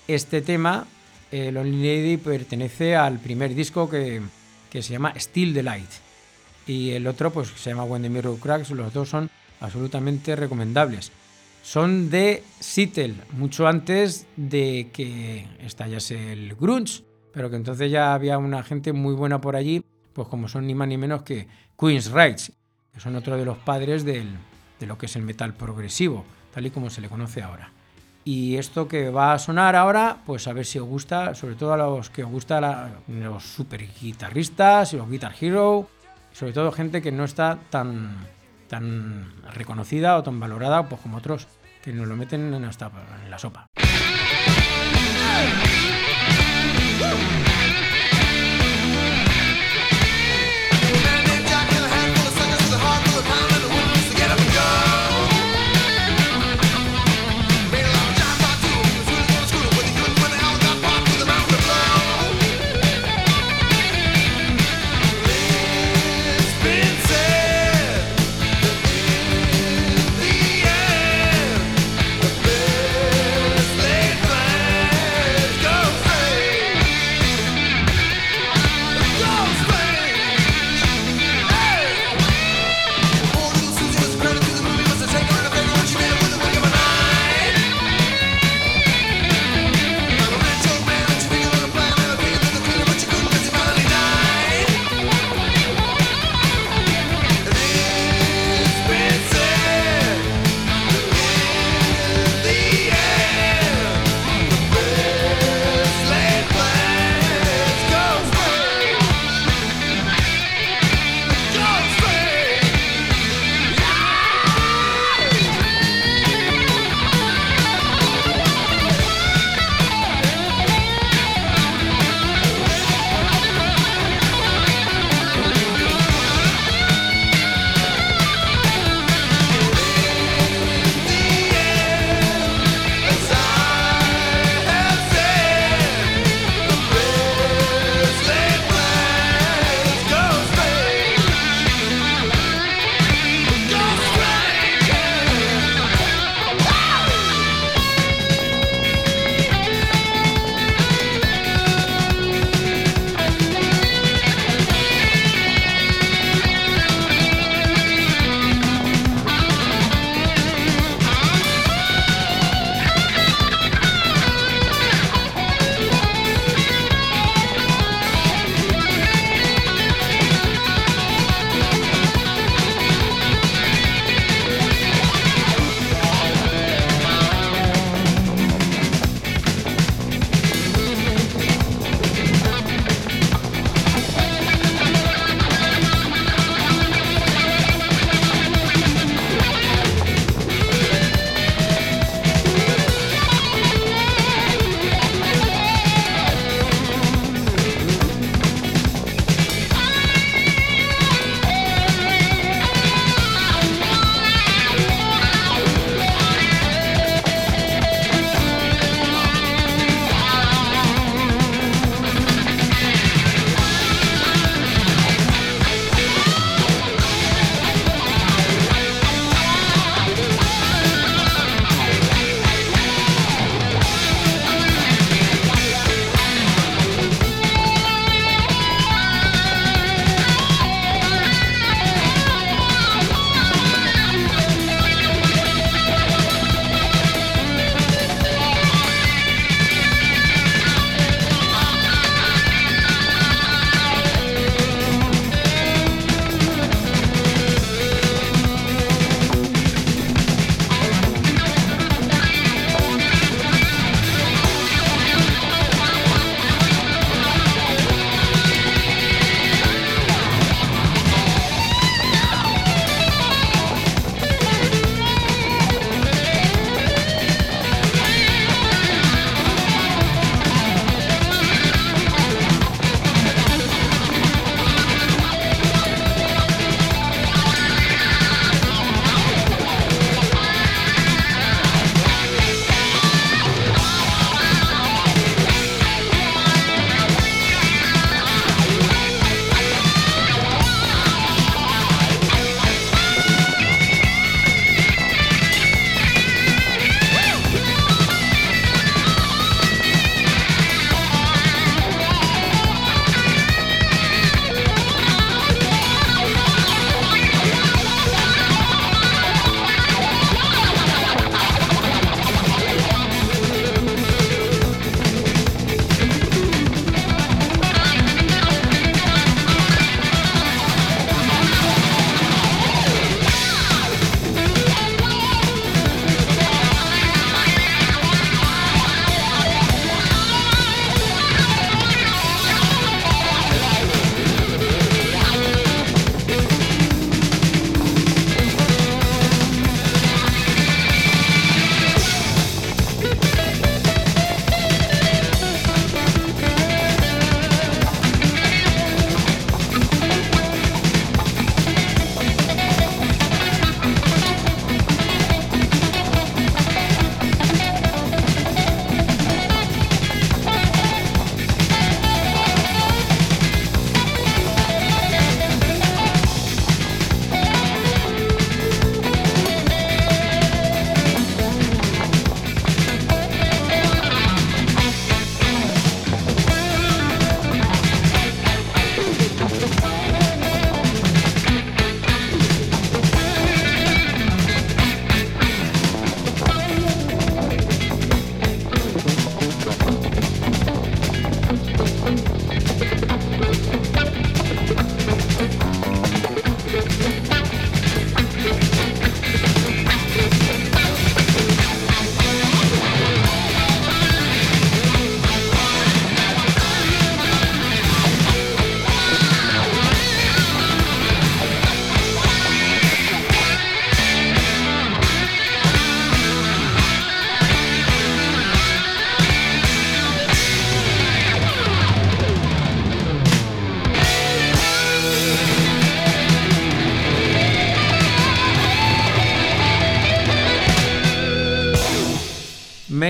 [0.07, 0.85] Este tema,
[1.31, 4.21] eh, Lonely Lady, pertenece al primer disco que,
[4.69, 5.89] que se llama Still the Light
[6.67, 8.71] y el otro pues se llama When the Mirror Cracks.
[8.71, 9.29] Los dos son
[9.59, 11.11] absolutamente recomendables.
[11.65, 17.03] Son de Seattle, mucho antes de que estallase el grunge,
[17.33, 20.75] pero que entonces ya había una gente muy buena por allí, pues como son ni
[20.75, 22.51] más ni menos que Queen's Rights,
[22.93, 24.37] que son otro de los padres del-
[24.79, 27.71] de lo que es el metal progresivo, tal y como se le conoce ahora.
[28.23, 31.73] Y esto que va a sonar ahora, pues a ver si os gusta, sobre todo
[31.73, 35.89] a los que os gusta la- los super guitarristas y los Guitar Hero,
[36.31, 38.15] sobre todo gente que no está tan,
[38.67, 41.47] tan reconocida o tan valorada pues como otros
[41.83, 42.91] que nos lo meten en, hasta
[43.23, 43.67] en la sopa.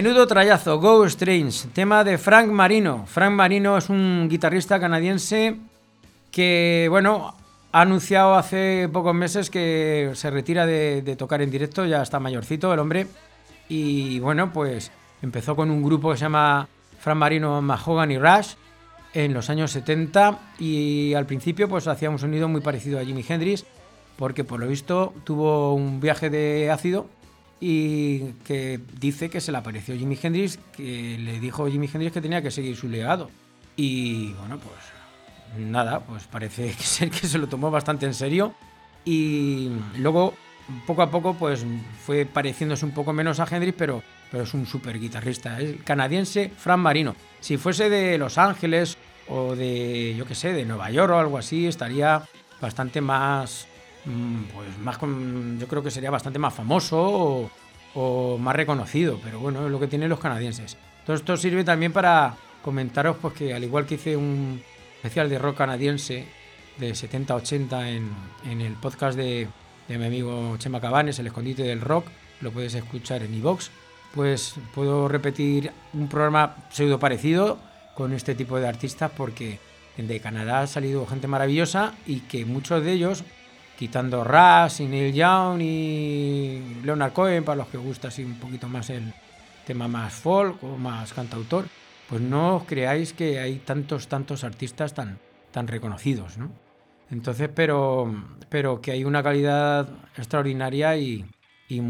[0.06, 3.08] Menudo trayazo, Go Strange, tema de Frank Marino.
[3.08, 5.56] Frank Marino es un guitarrista canadiense
[6.30, 7.34] que, bueno,
[7.72, 12.72] ha anunciado hace pocos meses que se retira de, tocar en directo, ya está mayorcito
[12.72, 13.08] el hombre.
[13.68, 14.91] Y bueno, pues
[15.24, 16.68] empezó con un grupo que se llama
[16.99, 18.53] Frank Marino Mahogany Rush
[19.16, 23.26] en los años 70 y al principio pues hacía un sonido muy parecido a Jimi
[23.28, 23.66] Hendrix
[24.18, 27.08] porque por lo visto tuvo un viaje de ácido
[27.68, 32.22] y que dice que se le apareció Jimi Hendrix, que le dijo Jimi Hendrix que
[32.22, 33.32] tenía que seguir su legado.
[33.76, 38.53] Y bueno, pues nada, pues parece ser que se lo tomó bastante en serio
[39.03, 40.36] y luego
[40.86, 41.66] poco a poco pues
[42.05, 46.51] fue pareciéndose un poco menos a Hendrix, pero, pero es un super guitarrista, el canadiense
[46.55, 47.16] Fran Marino.
[47.39, 48.95] Si fuese de Los Ángeles
[49.28, 52.22] o de, yo qué sé, de Nueva York o algo así, estaría
[52.61, 53.68] bastante más,
[54.53, 54.99] pues más
[55.60, 57.49] yo creo que sería bastante más famoso o,
[57.95, 60.78] o más reconocido, pero bueno, es lo que tienen los canadienses.
[61.06, 64.62] Todo esto sirve también para comentaros pues que al igual que hice un
[64.97, 66.26] especial de rock canadiense
[66.78, 68.12] de 70-80 en,
[68.49, 69.47] en el podcast de,
[69.88, 72.08] de mi amigo Chema Cabanes, El Escondite del Rock,
[72.41, 73.72] lo puedes escuchar en iVox,
[74.14, 77.60] pues puedo repetir un programa pseudo parecido
[77.95, 79.60] con este tipo de artistas porque
[79.97, 83.24] de Canadá ha salido gente maravillosa y que muchos de ellos,
[83.78, 88.68] quitando Rush y Neil Young y Leonard Cohen, para los que gusta así un poquito
[88.68, 89.14] más el
[89.66, 91.66] tema más folk o más cantautor,
[92.08, 95.20] pues no os creáis que hay tantos, tantos artistas tan,
[95.52, 96.52] tan reconocidos, ¿no?
[97.12, 98.14] Entonces, pero,
[98.50, 101.26] pero que hay una calidad extraordinaria y,
[101.68, 101.82] y,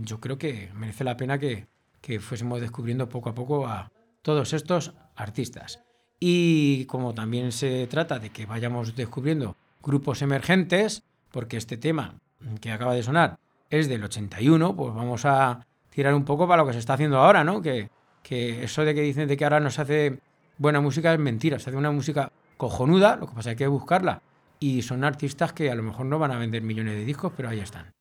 [0.00, 1.66] yo creo que merece la pena que,
[2.00, 3.90] que fuésemos descubriendo poco a poco a
[4.22, 5.84] todos estos artistas.
[6.18, 12.14] Y como también se trata de que vayamos descubriendo grupos emergentes, porque este tema
[12.60, 13.38] que acaba de sonar
[13.70, 17.18] es del 81, pues vamos a tirar un poco para lo que se está haciendo
[17.18, 17.62] ahora, ¿no?
[17.62, 17.90] Que,
[18.22, 20.18] que eso de que dicen de que ahora no se hace
[20.58, 23.68] buena música es mentira, se hace una música cojonuda, lo que pasa es que hay
[23.68, 24.22] que buscarla.
[24.60, 27.48] Y son artistas que a lo mejor no van a vender millones de discos, pero
[27.48, 27.92] ahí están.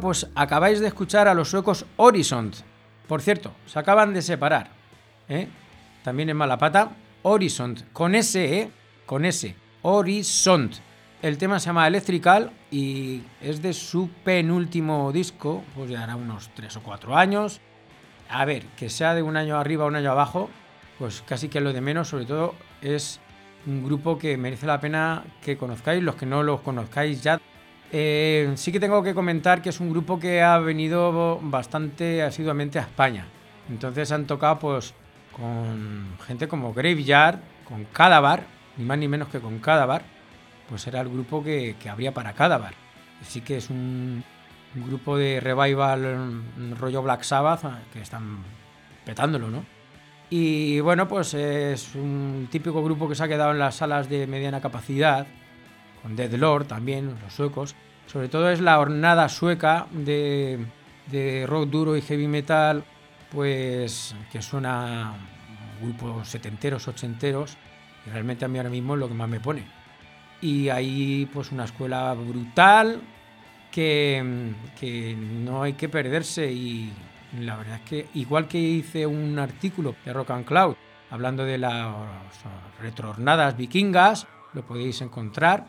[0.00, 2.56] Pues acabáis de escuchar a los suecos Horizont.
[3.06, 4.70] Por cierto, se acaban de separar.
[5.28, 5.48] ¿eh?
[6.02, 6.92] También en Malapata.
[7.22, 8.70] Horizont, con S, ¿eh?
[9.06, 9.54] Con S.
[9.82, 10.74] Horizont.
[11.20, 16.50] El tema se llama Electrical y es de su penúltimo disco, pues ya hará unos
[16.54, 17.60] 3 o 4 años.
[18.28, 20.50] A ver, que sea de un año arriba o un año abajo,
[20.98, 23.20] pues casi que lo de menos, sobre todo es
[23.66, 27.40] un grupo que merece la pena que conozcáis, los que no los conozcáis ya.
[27.94, 32.78] Eh, sí que tengo que comentar que es un grupo que ha venido bastante asiduamente
[32.78, 33.26] a España.
[33.68, 34.94] Entonces han tocado pues
[35.30, 37.38] con gente como Graveyard,
[37.68, 38.44] con Cadavar,
[38.78, 40.02] ni más ni menos que con Cadavar,
[40.70, 42.72] pues era el grupo que, que habría para Cadavar.
[43.20, 44.24] Así que es un,
[44.74, 46.00] un grupo de revival
[46.56, 48.38] mm, rollo Black Sabbath ah, que están
[49.04, 49.64] petándolo, ¿no?
[50.30, 54.26] Y bueno, pues es un típico grupo que se ha quedado en las salas de
[54.26, 55.26] mediana capacidad,
[56.02, 57.74] con Dead Lord también, los suecos.
[58.06, 60.66] Sobre todo es la hornada sueca de,
[61.10, 62.84] de rock duro y heavy metal,
[63.30, 65.14] pues que suena
[65.80, 67.56] grupos setenteros, ochenteros,
[68.06, 69.64] y realmente a mí ahora mismo es lo que más me pone.
[70.40, 73.00] Y hay pues una escuela brutal
[73.70, 76.92] que, que no hay que perderse y
[77.40, 80.74] la verdad es que igual que hice un artículo de Rock and Cloud
[81.10, 81.94] hablando de las
[82.80, 85.66] retrohornadas vikingas, lo podéis encontrar.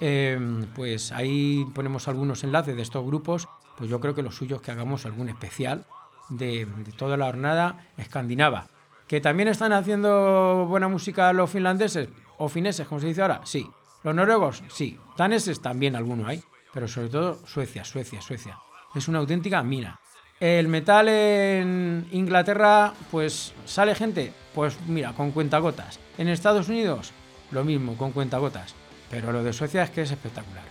[0.00, 3.48] Eh, pues ahí ponemos algunos enlaces de estos grupos.
[3.76, 5.86] Pues yo creo que lo suyo es que hagamos algún especial
[6.28, 6.66] de,
[6.96, 8.68] toda la hornada escandinava.
[9.08, 13.40] ¿Que también están haciendo buena música los finlandeses o fineses, como se dice ahora?
[13.44, 13.68] Sí.
[14.02, 14.62] ¿Los noruegos?
[14.68, 14.98] Sí.
[15.16, 16.42] Daneses también alguno hay.
[16.72, 18.58] Pero sobre todo Suecia, Suecia, Suecia.
[18.94, 19.98] Es una auténtica mina.
[20.40, 26.00] El metal en Inglaterra, pues sale gente, pues mira, con cuentagotas.
[26.18, 27.12] En Estados Unidos,
[27.50, 28.74] lo mismo, con cuentagotas.
[29.14, 30.64] Pero lo de Suecia es que es espectacular.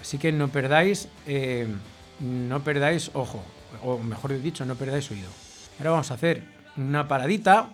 [0.00, 1.68] Así que no perdáis, eh,
[2.18, 3.40] no perdáis ojo,
[3.84, 5.28] o mejor dicho, no perdáis oído.
[5.78, 6.42] Ahora vamos a hacer
[6.76, 7.68] una paradita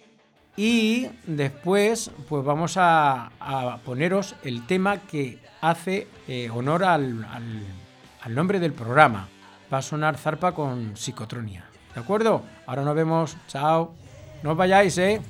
[0.57, 3.31] y después, pues vamos a,
[3.85, 7.64] poneros el tema que hace eh, honor al, al-
[8.21, 9.27] al nombre del programa.
[9.73, 11.64] Va a sonar zarpa con psicotronia.
[11.95, 12.43] ¿De acuerdo?
[12.66, 13.37] Ahora nos vemos.
[13.49, 13.95] Chao.
[14.43, 15.23] No os vayáis, ¿eh?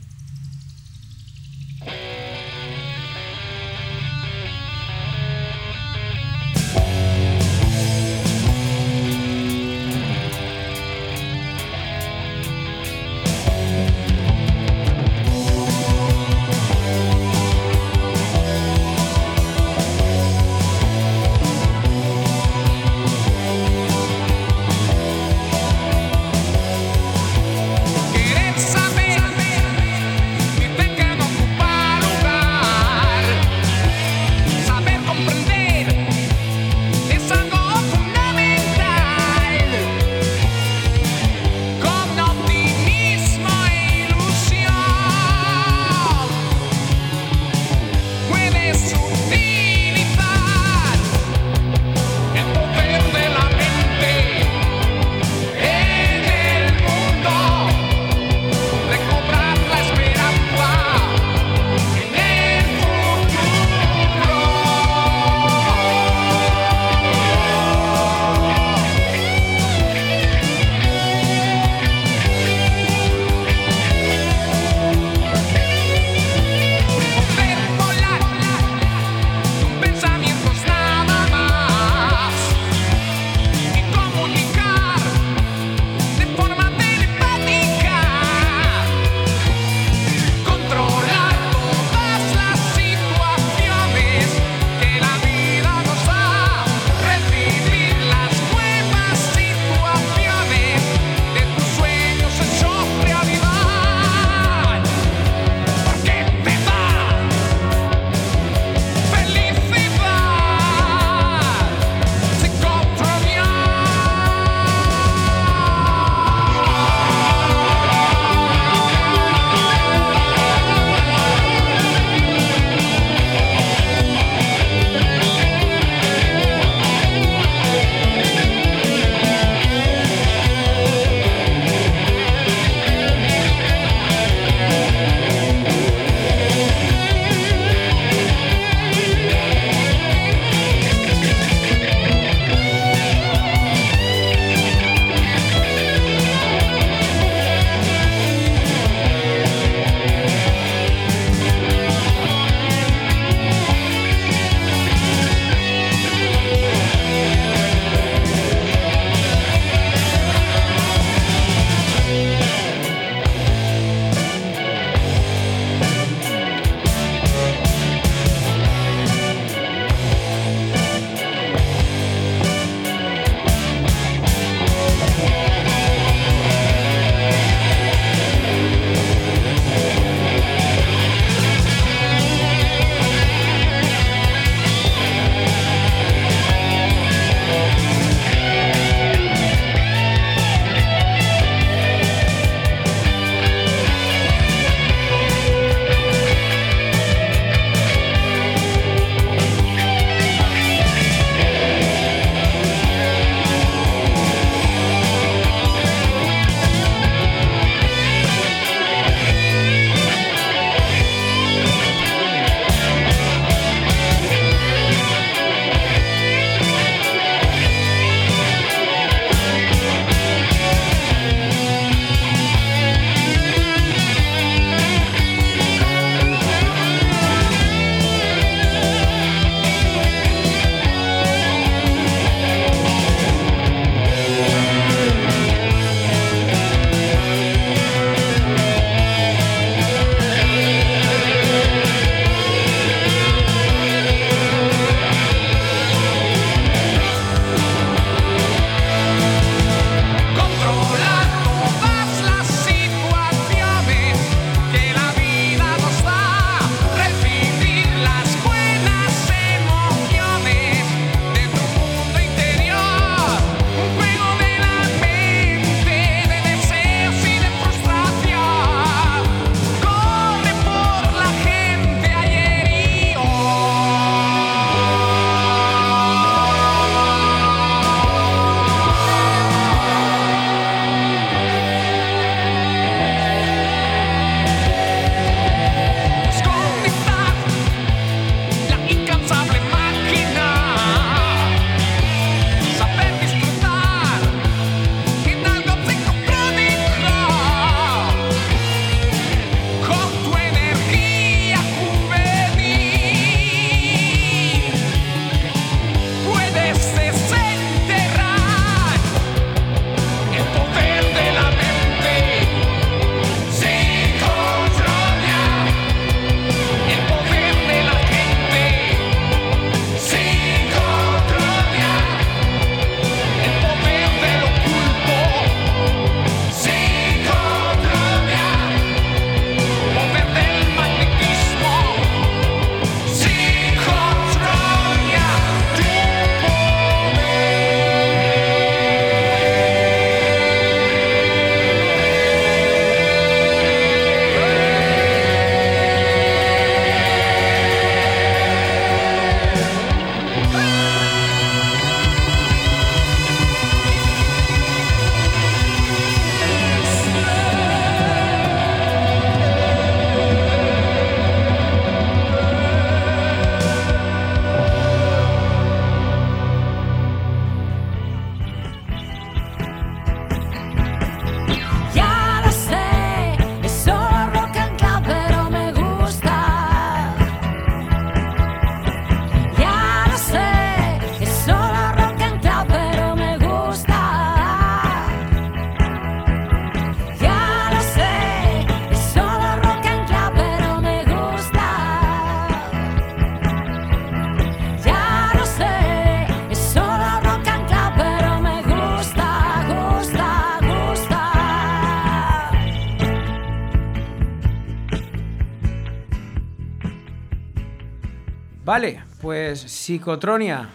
[408.71, 410.69] Vale, pues Psicotronia.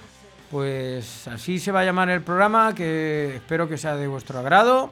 [0.52, 4.92] Pues así se va a llamar el programa, que espero que sea de vuestro agrado.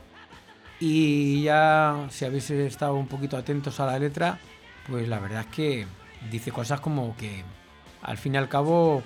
[0.79, 4.39] Y ya, si habéis estado un poquito atentos a la letra,
[4.87, 5.85] pues la verdad es que
[6.31, 7.43] dice cosas como que
[8.03, 9.03] al fin y al cabo,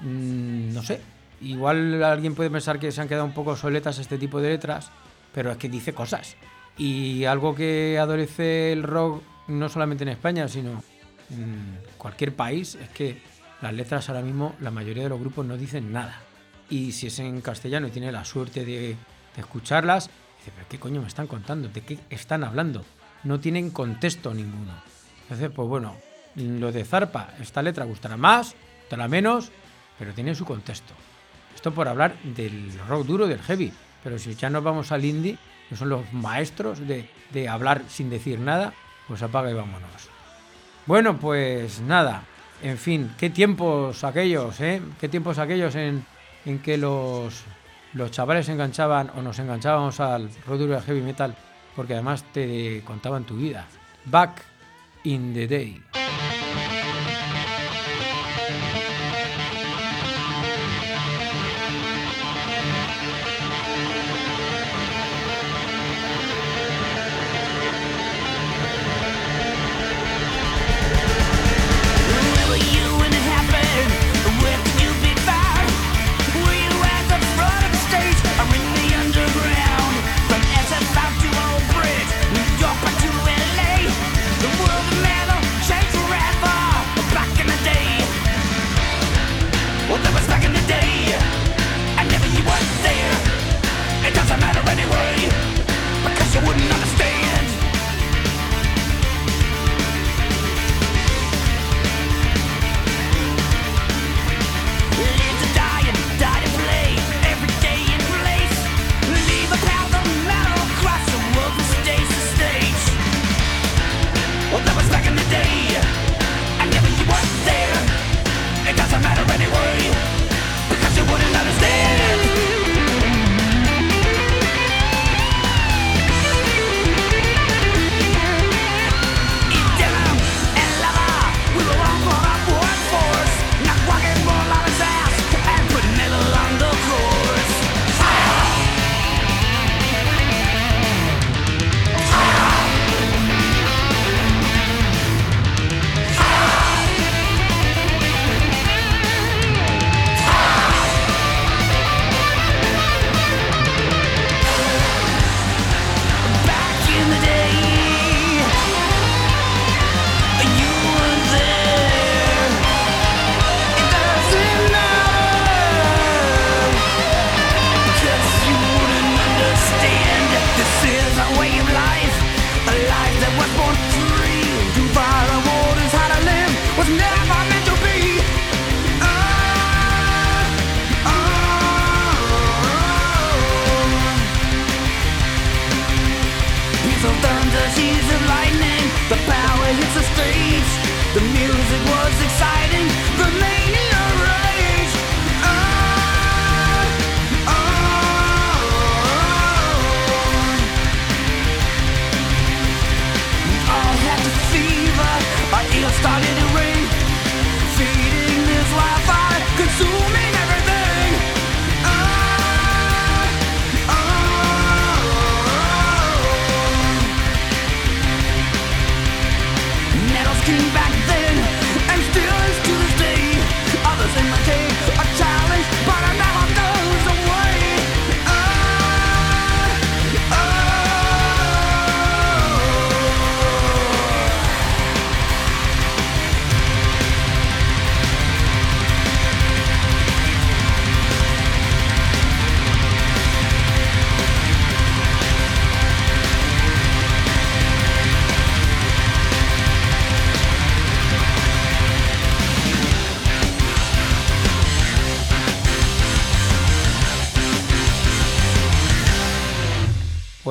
[0.00, 1.00] mm, no sé,
[1.40, 4.90] igual alguien puede pensar que se han quedado un poco soletas este tipo de letras,
[5.32, 6.36] pero es que dice cosas.
[6.76, 10.82] Y algo que adolece el rock no solamente en España, sino
[11.30, 15.56] en cualquier país, es que las letras ahora mismo, la mayoría de los grupos no
[15.56, 16.20] dicen nada.
[16.68, 18.96] Y si es en castellano y tiene la suerte de,
[19.36, 21.68] escucharlas, dice, pero ¿qué coño me están contando?
[21.68, 22.84] ¿De qué están hablando?
[23.24, 24.72] No tienen contexto ninguno.
[25.22, 25.96] Entonces, pues bueno,
[26.34, 29.50] lo de Zarpa, esta letra gustará más, gustará menos,
[29.98, 30.94] pero tiene su contexto.
[31.54, 33.72] Esto por hablar del rock duro, del heavy.
[34.02, 35.38] Pero si ya nos vamos al indie,
[35.68, 38.72] que son los maestros de, de hablar sin decir nada,
[39.08, 39.90] pues apaga y vámonos.
[40.86, 42.22] Bueno, pues nada.
[42.62, 44.80] En fin, qué tiempos aquellos, ¿eh?
[44.98, 46.04] Qué tiempos aquellos en,
[46.44, 47.44] en que los,
[47.92, 51.34] los chavales se enganchaban o nos enganchábamos al rock duro heavy metal,
[51.74, 53.66] porque además te contaban tu vida.
[54.06, 54.42] Back
[55.04, 55.82] in the day.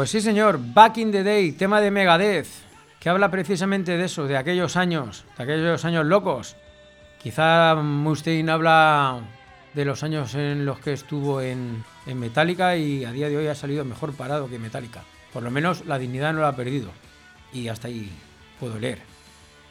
[0.05, 2.45] Pues sí, señor, Back in the Day, tema de Megadeth,
[2.99, 6.55] que habla precisamente de eso, de aquellos años, de aquellos años locos.
[7.19, 9.21] Quizá Mustaine habla
[9.73, 13.47] de los años en los que estuvo en, en Metallica y a día de hoy
[13.47, 15.01] ha salido mejor parado que Metallica.
[15.33, 16.91] Por lo menos la dignidad no la ha perdido.
[17.51, 18.11] Y hasta ahí
[18.59, 18.99] puedo leer.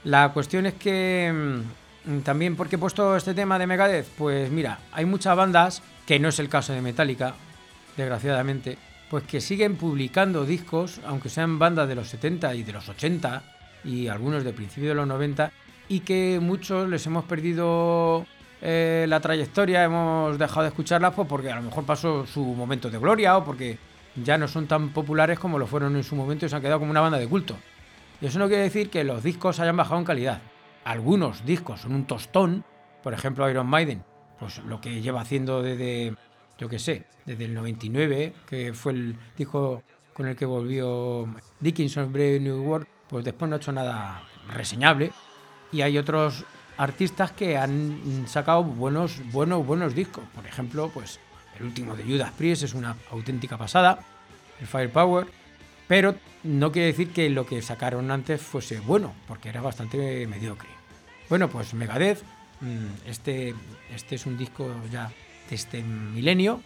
[0.02, 1.62] La cuestión es que
[2.06, 6.18] mm, También porque he puesto este tema de Megadeth, pues mira, hay muchas bandas, que
[6.18, 7.36] no es el caso de Metallica,
[7.96, 8.78] desgraciadamente,
[9.14, 13.44] pues que siguen publicando discos, aunque sean bandas de los 70 y de los 80
[13.84, 15.52] y algunos de principios de los 90,
[15.88, 18.26] y que muchos les hemos perdido
[18.60, 22.90] eh, la trayectoria, hemos dejado de escucharlas pues porque a lo mejor pasó su momento
[22.90, 23.78] de gloria o porque
[24.16, 26.80] ya no son tan populares como lo fueron en su momento y se han quedado
[26.80, 27.56] como una banda de culto.
[28.20, 30.42] Y eso no quiere decir que los discos hayan bajado en calidad.
[30.82, 32.64] Algunos discos son un tostón,
[33.04, 34.02] por ejemplo Iron Maiden,
[34.40, 36.16] pues lo que lleva haciendo desde,
[36.58, 39.82] yo qué sé, desde el 99, que fue el disco
[40.12, 41.28] con el que volvió
[41.60, 45.12] Dickinson Brave New World, pues después no ha hecho nada reseñable.
[45.72, 46.44] Y hay otros
[46.76, 50.24] artistas que han sacado buenos, buenos, buenos discos.
[50.34, 51.18] Por ejemplo, pues
[51.58, 53.98] el último de Judas Priest es una auténtica pasada,
[54.60, 55.26] el Firepower,
[55.88, 60.68] pero no quiere decir que lo que sacaron antes fuese bueno, porque era bastante mediocre.
[61.28, 62.22] Bueno, pues Megadeth,
[62.60, 63.54] mm, este,
[63.94, 65.10] este es un disco ya
[65.48, 66.60] de este milenio,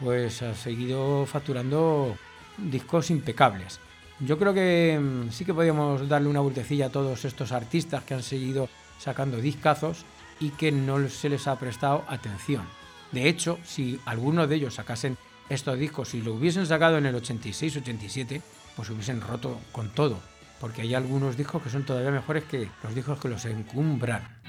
[0.00, 2.16] pues ha seguido facturando
[2.58, 3.80] discos impecables.
[4.20, 8.14] Yo creo que mm, sí que podríamos darle una vueltecilla a todos estos artistas que
[8.14, 8.68] han seguido
[8.98, 10.04] sacando discazos
[10.40, 12.64] y que no se les ha prestado atención.
[13.10, 15.16] De hecho, si algunos de ellos sacasen
[15.48, 18.40] estos discos, si lo hubiesen sacado en el 86-87,
[18.76, 20.20] pues hubiesen roto con todo.
[20.60, 24.40] Porque hay algunos discos que son todavía mejores que los discos que los encumbran.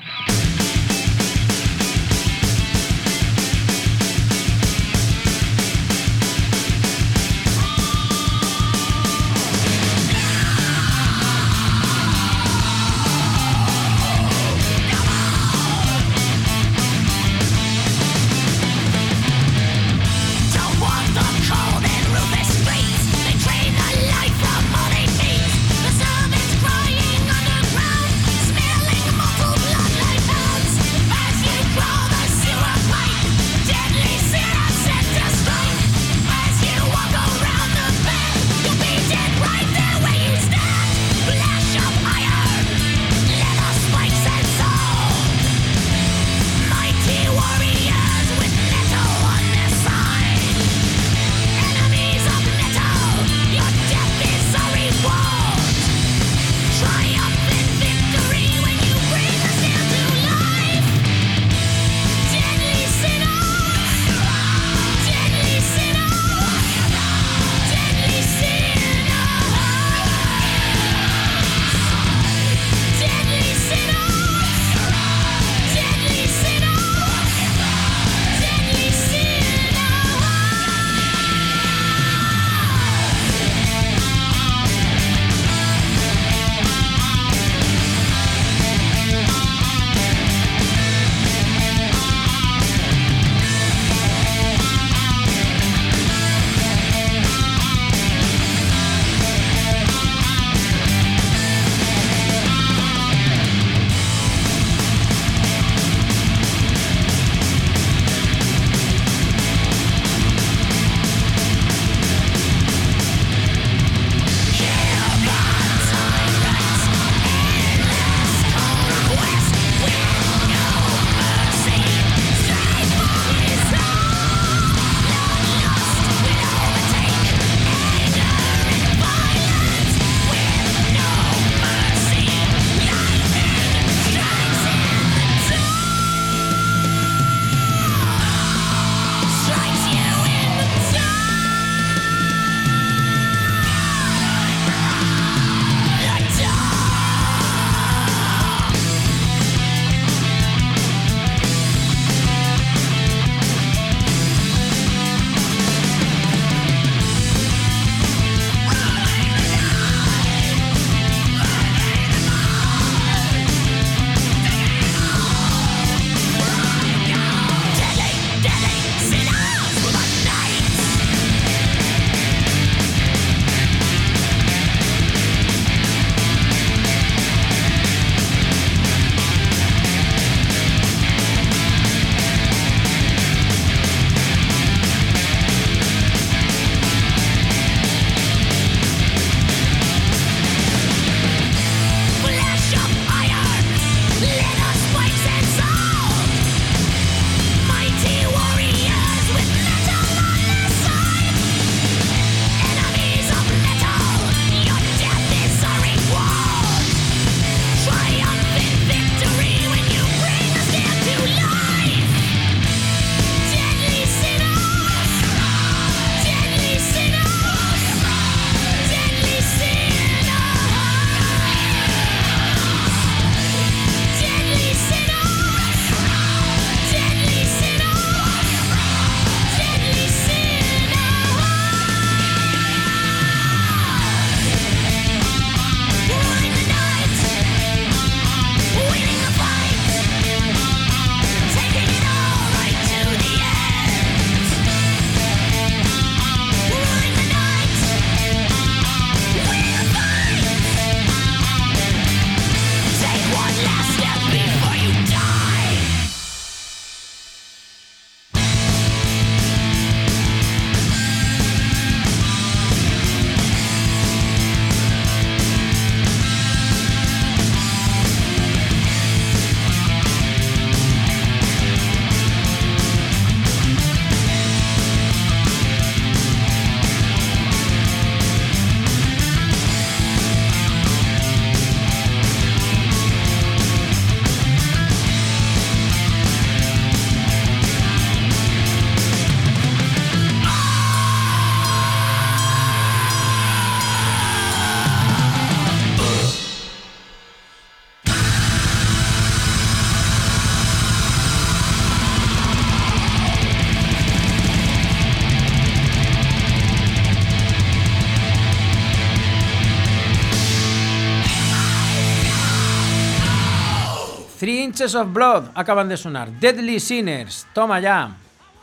[314.84, 316.30] Of Blood acaban de sonar.
[316.30, 318.18] Deadly Sinners, toma ya.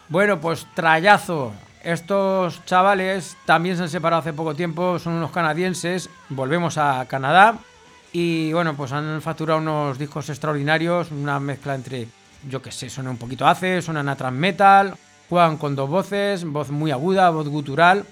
[0.09, 1.53] Bueno, pues trayazo.
[1.83, 6.11] Estos chavales también se han separado hace poco tiempo, son unos canadienses.
[6.29, 7.57] Volvemos a Canadá
[8.13, 12.07] y bueno, pues han facturado unos discos extraordinarios, una mezcla entre,
[12.47, 14.95] yo que sé, suena un poquito hace, suenan a trans metal,
[15.31, 18.05] juegan con dos voces, voz muy aguda, voz gutural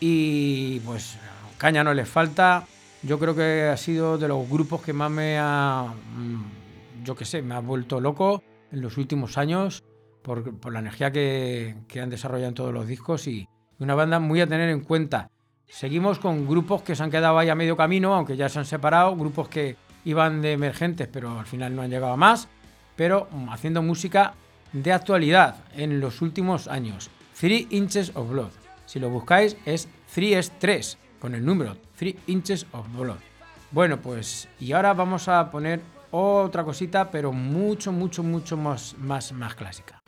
[0.00, 1.16] y pues
[1.58, 2.64] caña no les falta.
[3.04, 5.86] Yo creo que ha sido de los grupos que más me ha,
[6.16, 6.61] mm,
[7.02, 9.82] yo que sé, me ha vuelto loco en los últimos años
[10.22, 13.48] por, por la energía que, que han desarrollado en todos los discos y
[13.78, 15.30] una banda muy a tener en cuenta.
[15.66, 18.64] Seguimos con grupos que se han quedado ahí a medio camino, aunque ya se han
[18.64, 22.48] separado, grupos que iban de emergentes pero al final no han llegado a más,
[22.96, 24.34] pero haciendo música
[24.72, 27.10] de actualidad en los últimos años.
[27.38, 28.50] Three Inches of Blood.
[28.86, 33.18] Si lo buscáis es 3 es 3, con el número 3 Inches of Blood.
[33.70, 35.80] Bueno, pues y ahora vamos a poner
[36.12, 40.00] otra cosita, pero mucho, mucho, mucho más, más, más clásica.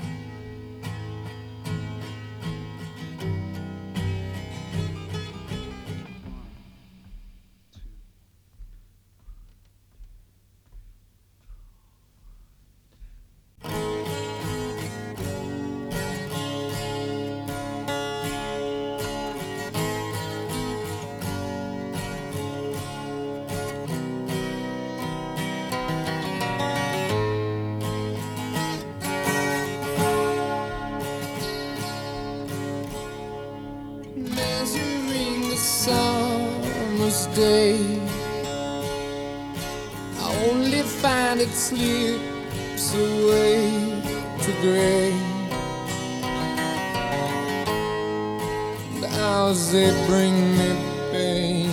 [49.54, 50.68] Hours they bring me
[51.12, 51.70] pain.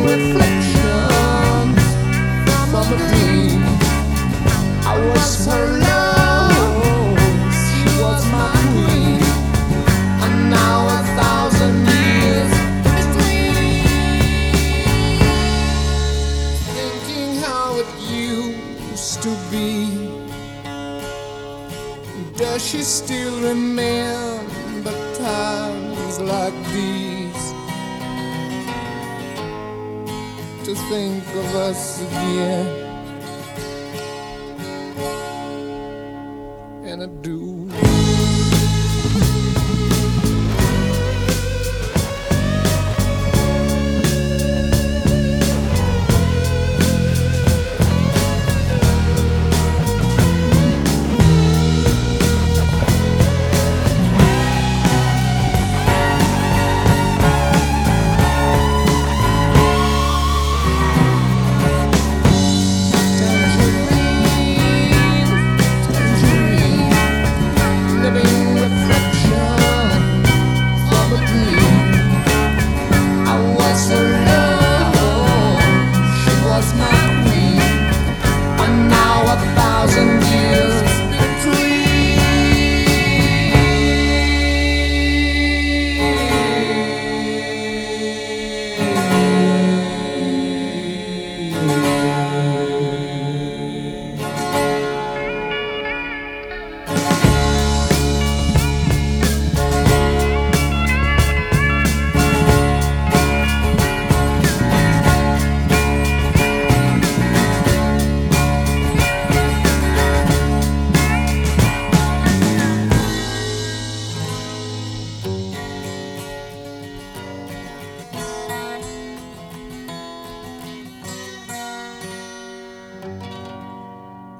[22.70, 27.54] she still remember times like these?
[30.66, 32.77] to think of us again.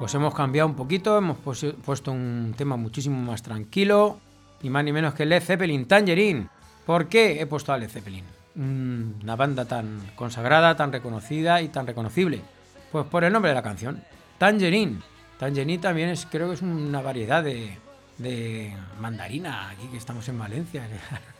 [0.09, 4.19] Pues hemos cambiado un poquito, hemos puesto un tema muchísimo más tranquilo,
[4.63, 6.47] ni más ni menos que Led Zeppelin, Tangerine.
[6.83, 8.25] ¿Por qué he puesto a Led Zeppelin?
[8.55, 12.41] Mm, Una banda tan consagrada, tan reconocida y tan reconocible.
[12.91, 14.03] Pues por el nombre de la canción,
[14.39, 14.97] Tangerine.
[15.37, 20.87] Tangerine también es, creo que es una variedad de, mandarina, aquí que estamos en Valencia.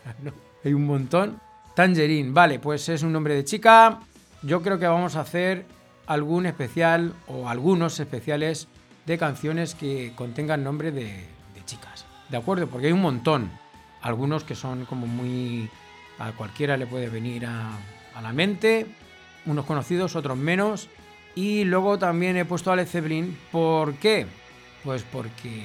[0.63, 1.41] Hay un montón.
[1.73, 3.99] Tangerine, vale, pues es un nombre de chica.
[4.43, 5.65] Yo creo que vamos a hacer
[6.09, 8.67] algún especial o algunos especiales
[9.05, 11.23] de canciones que contengan nombre de,
[11.65, 12.03] chicas.
[12.29, 12.67] ¿De acuerdo?
[12.67, 13.51] Porque hay un montón.
[14.01, 15.69] Algunos que son como muy...
[16.17, 17.69] A cualquiera le puede venir a,
[18.15, 18.87] a la mente.
[19.45, 20.89] Unos conocidos, otros menos.
[21.35, 23.37] Y luego también he puesto a Led Zeppelin.
[23.51, 24.25] ¿Por qué?
[24.83, 25.61] Pues porque,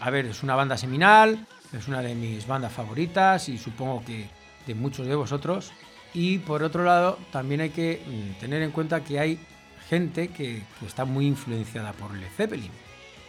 [0.00, 4.28] a ver, es una banda seminal, es una de mis bandas favoritas y supongo que
[4.66, 5.72] de muchos de vosotros.
[6.12, 9.40] Y por otro lado, también hay que mm, tener en cuenta que hay
[9.88, 12.70] gente que, que está muy influenciada por Led Zeppelin,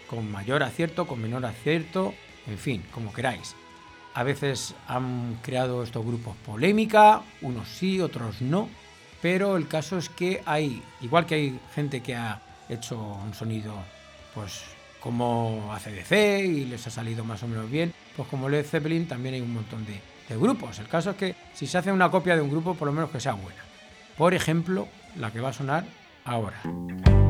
[0.09, 2.13] con mayor acierto, con menor acierto,
[2.47, 3.55] en fin, como queráis.
[4.13, 8.69] A veces han creado estos grupos polémica, unos sí, otros no,
[9.21, 13.73] pero el caso es que hay, igual que hay gente que ha hecho un sonido
[14.33, 14.63] pues
[14.99, 19.35] como ACDC y les ha salido más o menos bien, pues como Led Zeppelin también
[19.35, 20.79] hay un montón de, de grupos.
[20.79, 23.09] El caso es que si se hace una copia de un grupo, por lo menos
[23.11, 23.61] que sea buena.
[24.17, 25.85] Por ejemplo, la que va a sonar
[26.27, 27.26] ahora.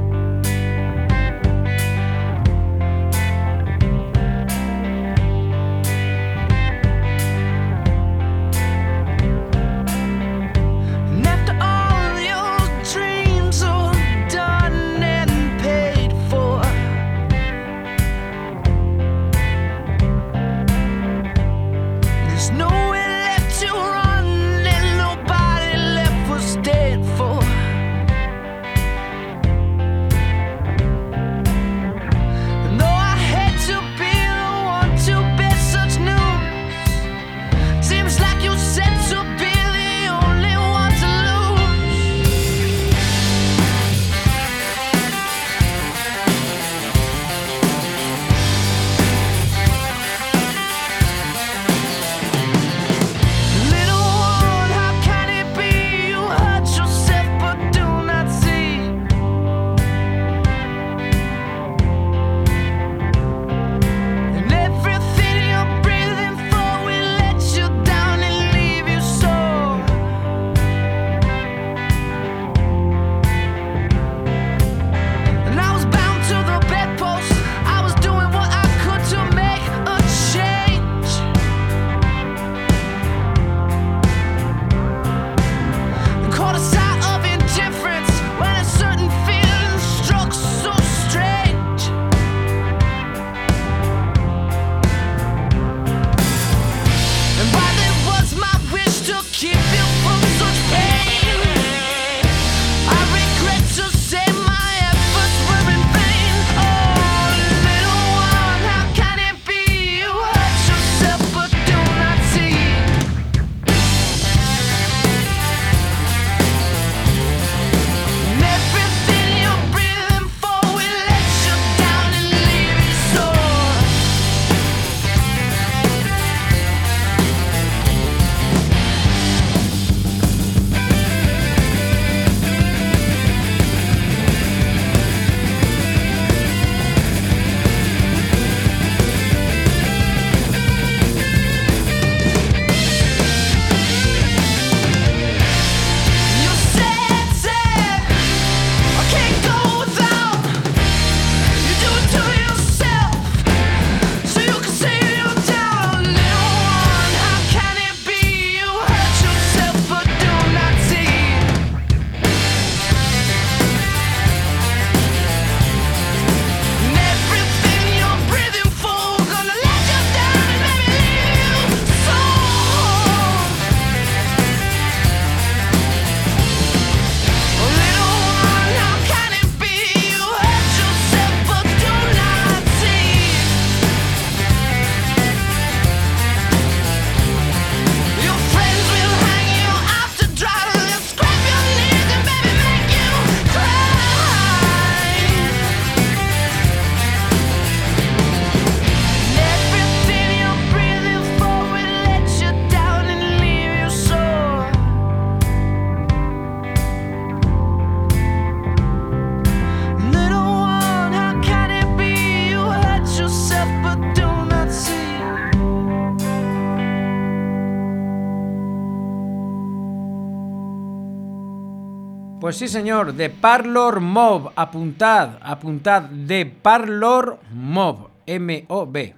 [222.58, 229.16] Sí, señor, de Parlor Mob, apuntad, apuntad, de Parlor Mob, M-O-B,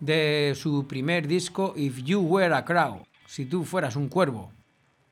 [0.00, 4.50] de su primer disco If You Were a Crow, si tú fueras un cuervo.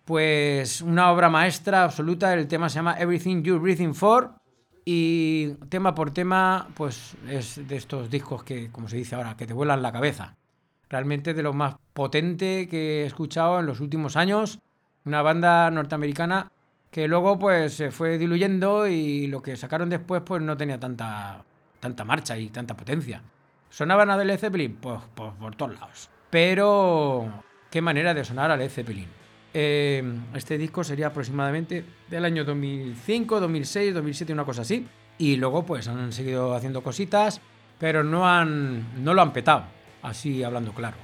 [0.06, 4.32] Pues una obra maestra absoluta, el tema se llama Everything You're Breathing For
[4.86, 9.46] y tema por tema, pues es de estos discos que, como se dice ahora, que
[9.46, 10.34] te vuelan la cabeza.
[10.88, 14.60] Realmente de lo más potente que he escuchado en los últimos años,
[15.04, 16.52] una banda norteamericana
[16.96, 21.44] que luego pues se fue diluyendo y lo que sacaron después pues no tenía tanta,
[21.78, 23.20] tanta marcha y tanta potencia.
[23.68, 24.76] ¿Sonaban a Led Zeppelin?
[24.76, 26.08] Pues, pues por todos lados.
[26.30, 29.08] pero qué manera de sonar a Led Zeppelin.
[29.52, 30.02] Eh,
[30.32, 34.88] este disco sería aproximadamente del año 2005, 2006, 2007, una cosa así.
[35.18, 37.42] Y luego pues han seguido haciendo cositas,
[37.78, 39.64] pero no, han, no lo han petado,
[40.00, 40.96] así hablando claro.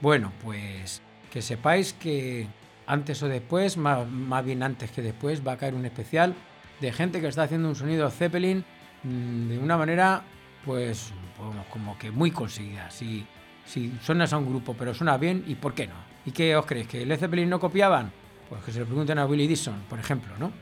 [0.00, 1.02] Bueno, pues
[1.32, 2.46] que sepáis que
[2.86, 6.34] antes o después, más, más bien antes que después, va a caer un especial
[6.80, 8.64] de gente que está haciendo un sonido Zeppelin
[9.02, 10.22] mm, de una manera,
[10.64, 12.90] pues, como, como que muy conseguida.
[12.90, 13.26] Si,
[13.64, 15.94] si suenas a un grupo, pero suena bien, ¿y por qué no?
[16.26, 16.88] ¿Y qué os creéis?
[16.88, 18.12] ¿Que Led Zeppelin no copiaban?
[18.48, 20.52] Pues que se lo pregunten a Willie Dixon, por ejemplo, ¿no?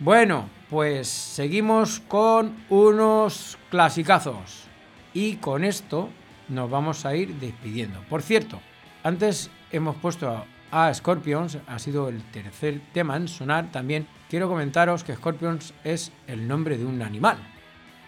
[0.00, 4.64] Bueno, pues seguimos con unos clasicazos.
[5.12, 6.08] Y con esto
[6.48, 8.00] nos vamos a ir despidiendo.
[8.08, 8.60] Por cierto,
[9.02, 10.44] antes hemos puesto
[10.92, 13.70] Scorpions, ha sido el tercer tema en sonar.
[13.72, 17.38] También quiero comentaros que Scorpions es el nombre de un animal.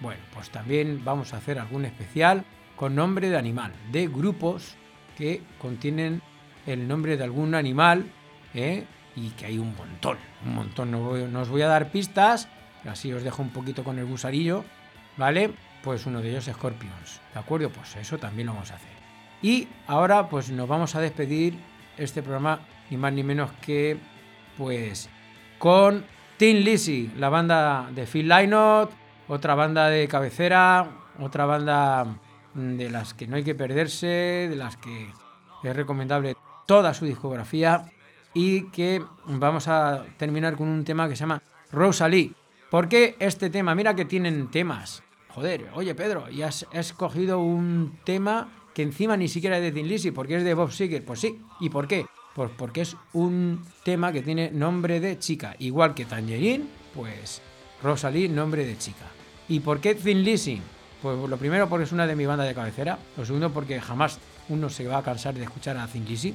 [0.01, 2.45] Bueno, pues también vamos a hacer algún especial
[2.77, 4.75] con nombre de animal, de grupos
[5.17, 6.23] que contienen
[6.67, 8.07] el nombre de algún animal,
[8.55, 8.85] ¿eh?
[9.17, 10.17] y que hay un montón,
[10.47, 10.91] un montón.
[10.91, 12.49] No, voy- no os voy a dar pistas,
[12.89, 14.65] así os dejo un poquito con el gusarillo,
[15.19, 15.53] ¿vale?
[15.83, 17.69] Pues uno de ellos es Scorpions, ¿de acuerdo?
[17.71, 18.89] Pues eso también lo vamos a hacer.
[19.43, 21.59] Y ahora pues nos vamos a despedir
[21.97, 22.61] este programa
[22.91, 23.99] ni más ni menos que
[24.57, 25.09] pues
[25.59, 26.05] con
[26.37, 28.91] Tin Lizzy, la banda de Phil Lynott,
[29.29, 30.89] otra banda de cabecera,
[31.19, 32.07] otra banda
[32.55, 35.13] de las que no hay que perderse, de las que
[35.63, 36.37] es recomendable
[36.67, 37.85] toda su discografía
[38.33, 42.33] y que vamos a terminar con un tema que se llama Rosalie.
[42.71, 43.75] ¿Por qué este tema?
[43.75, 45.03] Mira que tienen temas.
[45.29, 48.49] Joder, oye Pedro, y has, has escogido un tema
[48.83, 51.05] encima ni siquiera es de Tin Lizzy, porque es de Bob Seger.
[51.05, 52.07] Pues sí, ¿y por qué?
[52.35, 57.43] Pues porque es un tema que tiene nombre de chica, igual que Tangerine, pues
[57.83, 59.07] Rosalie, nombre de chica.
[59.49, 60.61] ¿Y por qué Thin Lizzy?
[61.03, 64.19] Pues lo primero porque es una de mi banda de cabecera, lo segundo porque jamás
[64.49, 66.35] uno se va a cansar de escuchar a Thin Lizzy,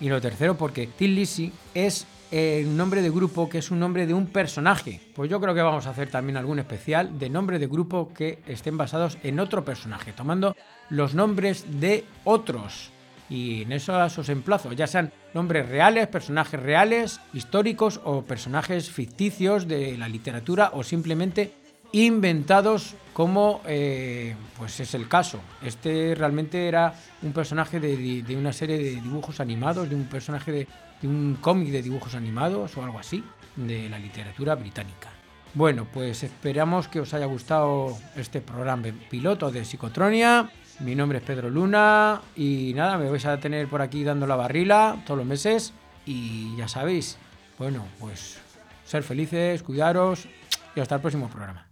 [0.00, 4.06] y lo tercero porque Thin Lizzy es un nombre de grupo que es un nombre
[4.06, 5.00] de un personaje.
[5.14, 8.40] Pues yo creo que vamos a hacer también algún especial de nombre de grupo que
[8.46, 10.56] estén basados en otro personaje, tomando
[10.90, 12.90] los nombres de otros.
[13.30, 19.66] Y en eso os emplazo, ya sean nombres reales, personajes reales, históricos o personajes ficticios
[19.66, 21.52] de la literatura o simplemente
[21.92, 25.40] inventados como eh, pues es el caso.
[25.64, 26.92] Este realmente era
[27.22, 30.66] un personaje de- de una serie de dibujos animados, de un personaje de,
[31.00, 33.24] de un cómic de dibujos animados o algo así,
[33.56, 35.10] de la literatura británica.
[35.54, 40.50] Bueno, pues esperamos que os haya gustado este programa piloto de Psicotronia.
[40.80, 44.34] Mi nombre es Pedro Luna y nada, me vais a tener por aquí dando la
[44.34, 45.72] barrila todos los meses
[46.04, 47.18] y ya sabéis,
[47.58, 48.40] bueno, pues
[48.84, 50.26] ser felices, cuidaros
[50.74, 51.68] y hasta el próximo programa.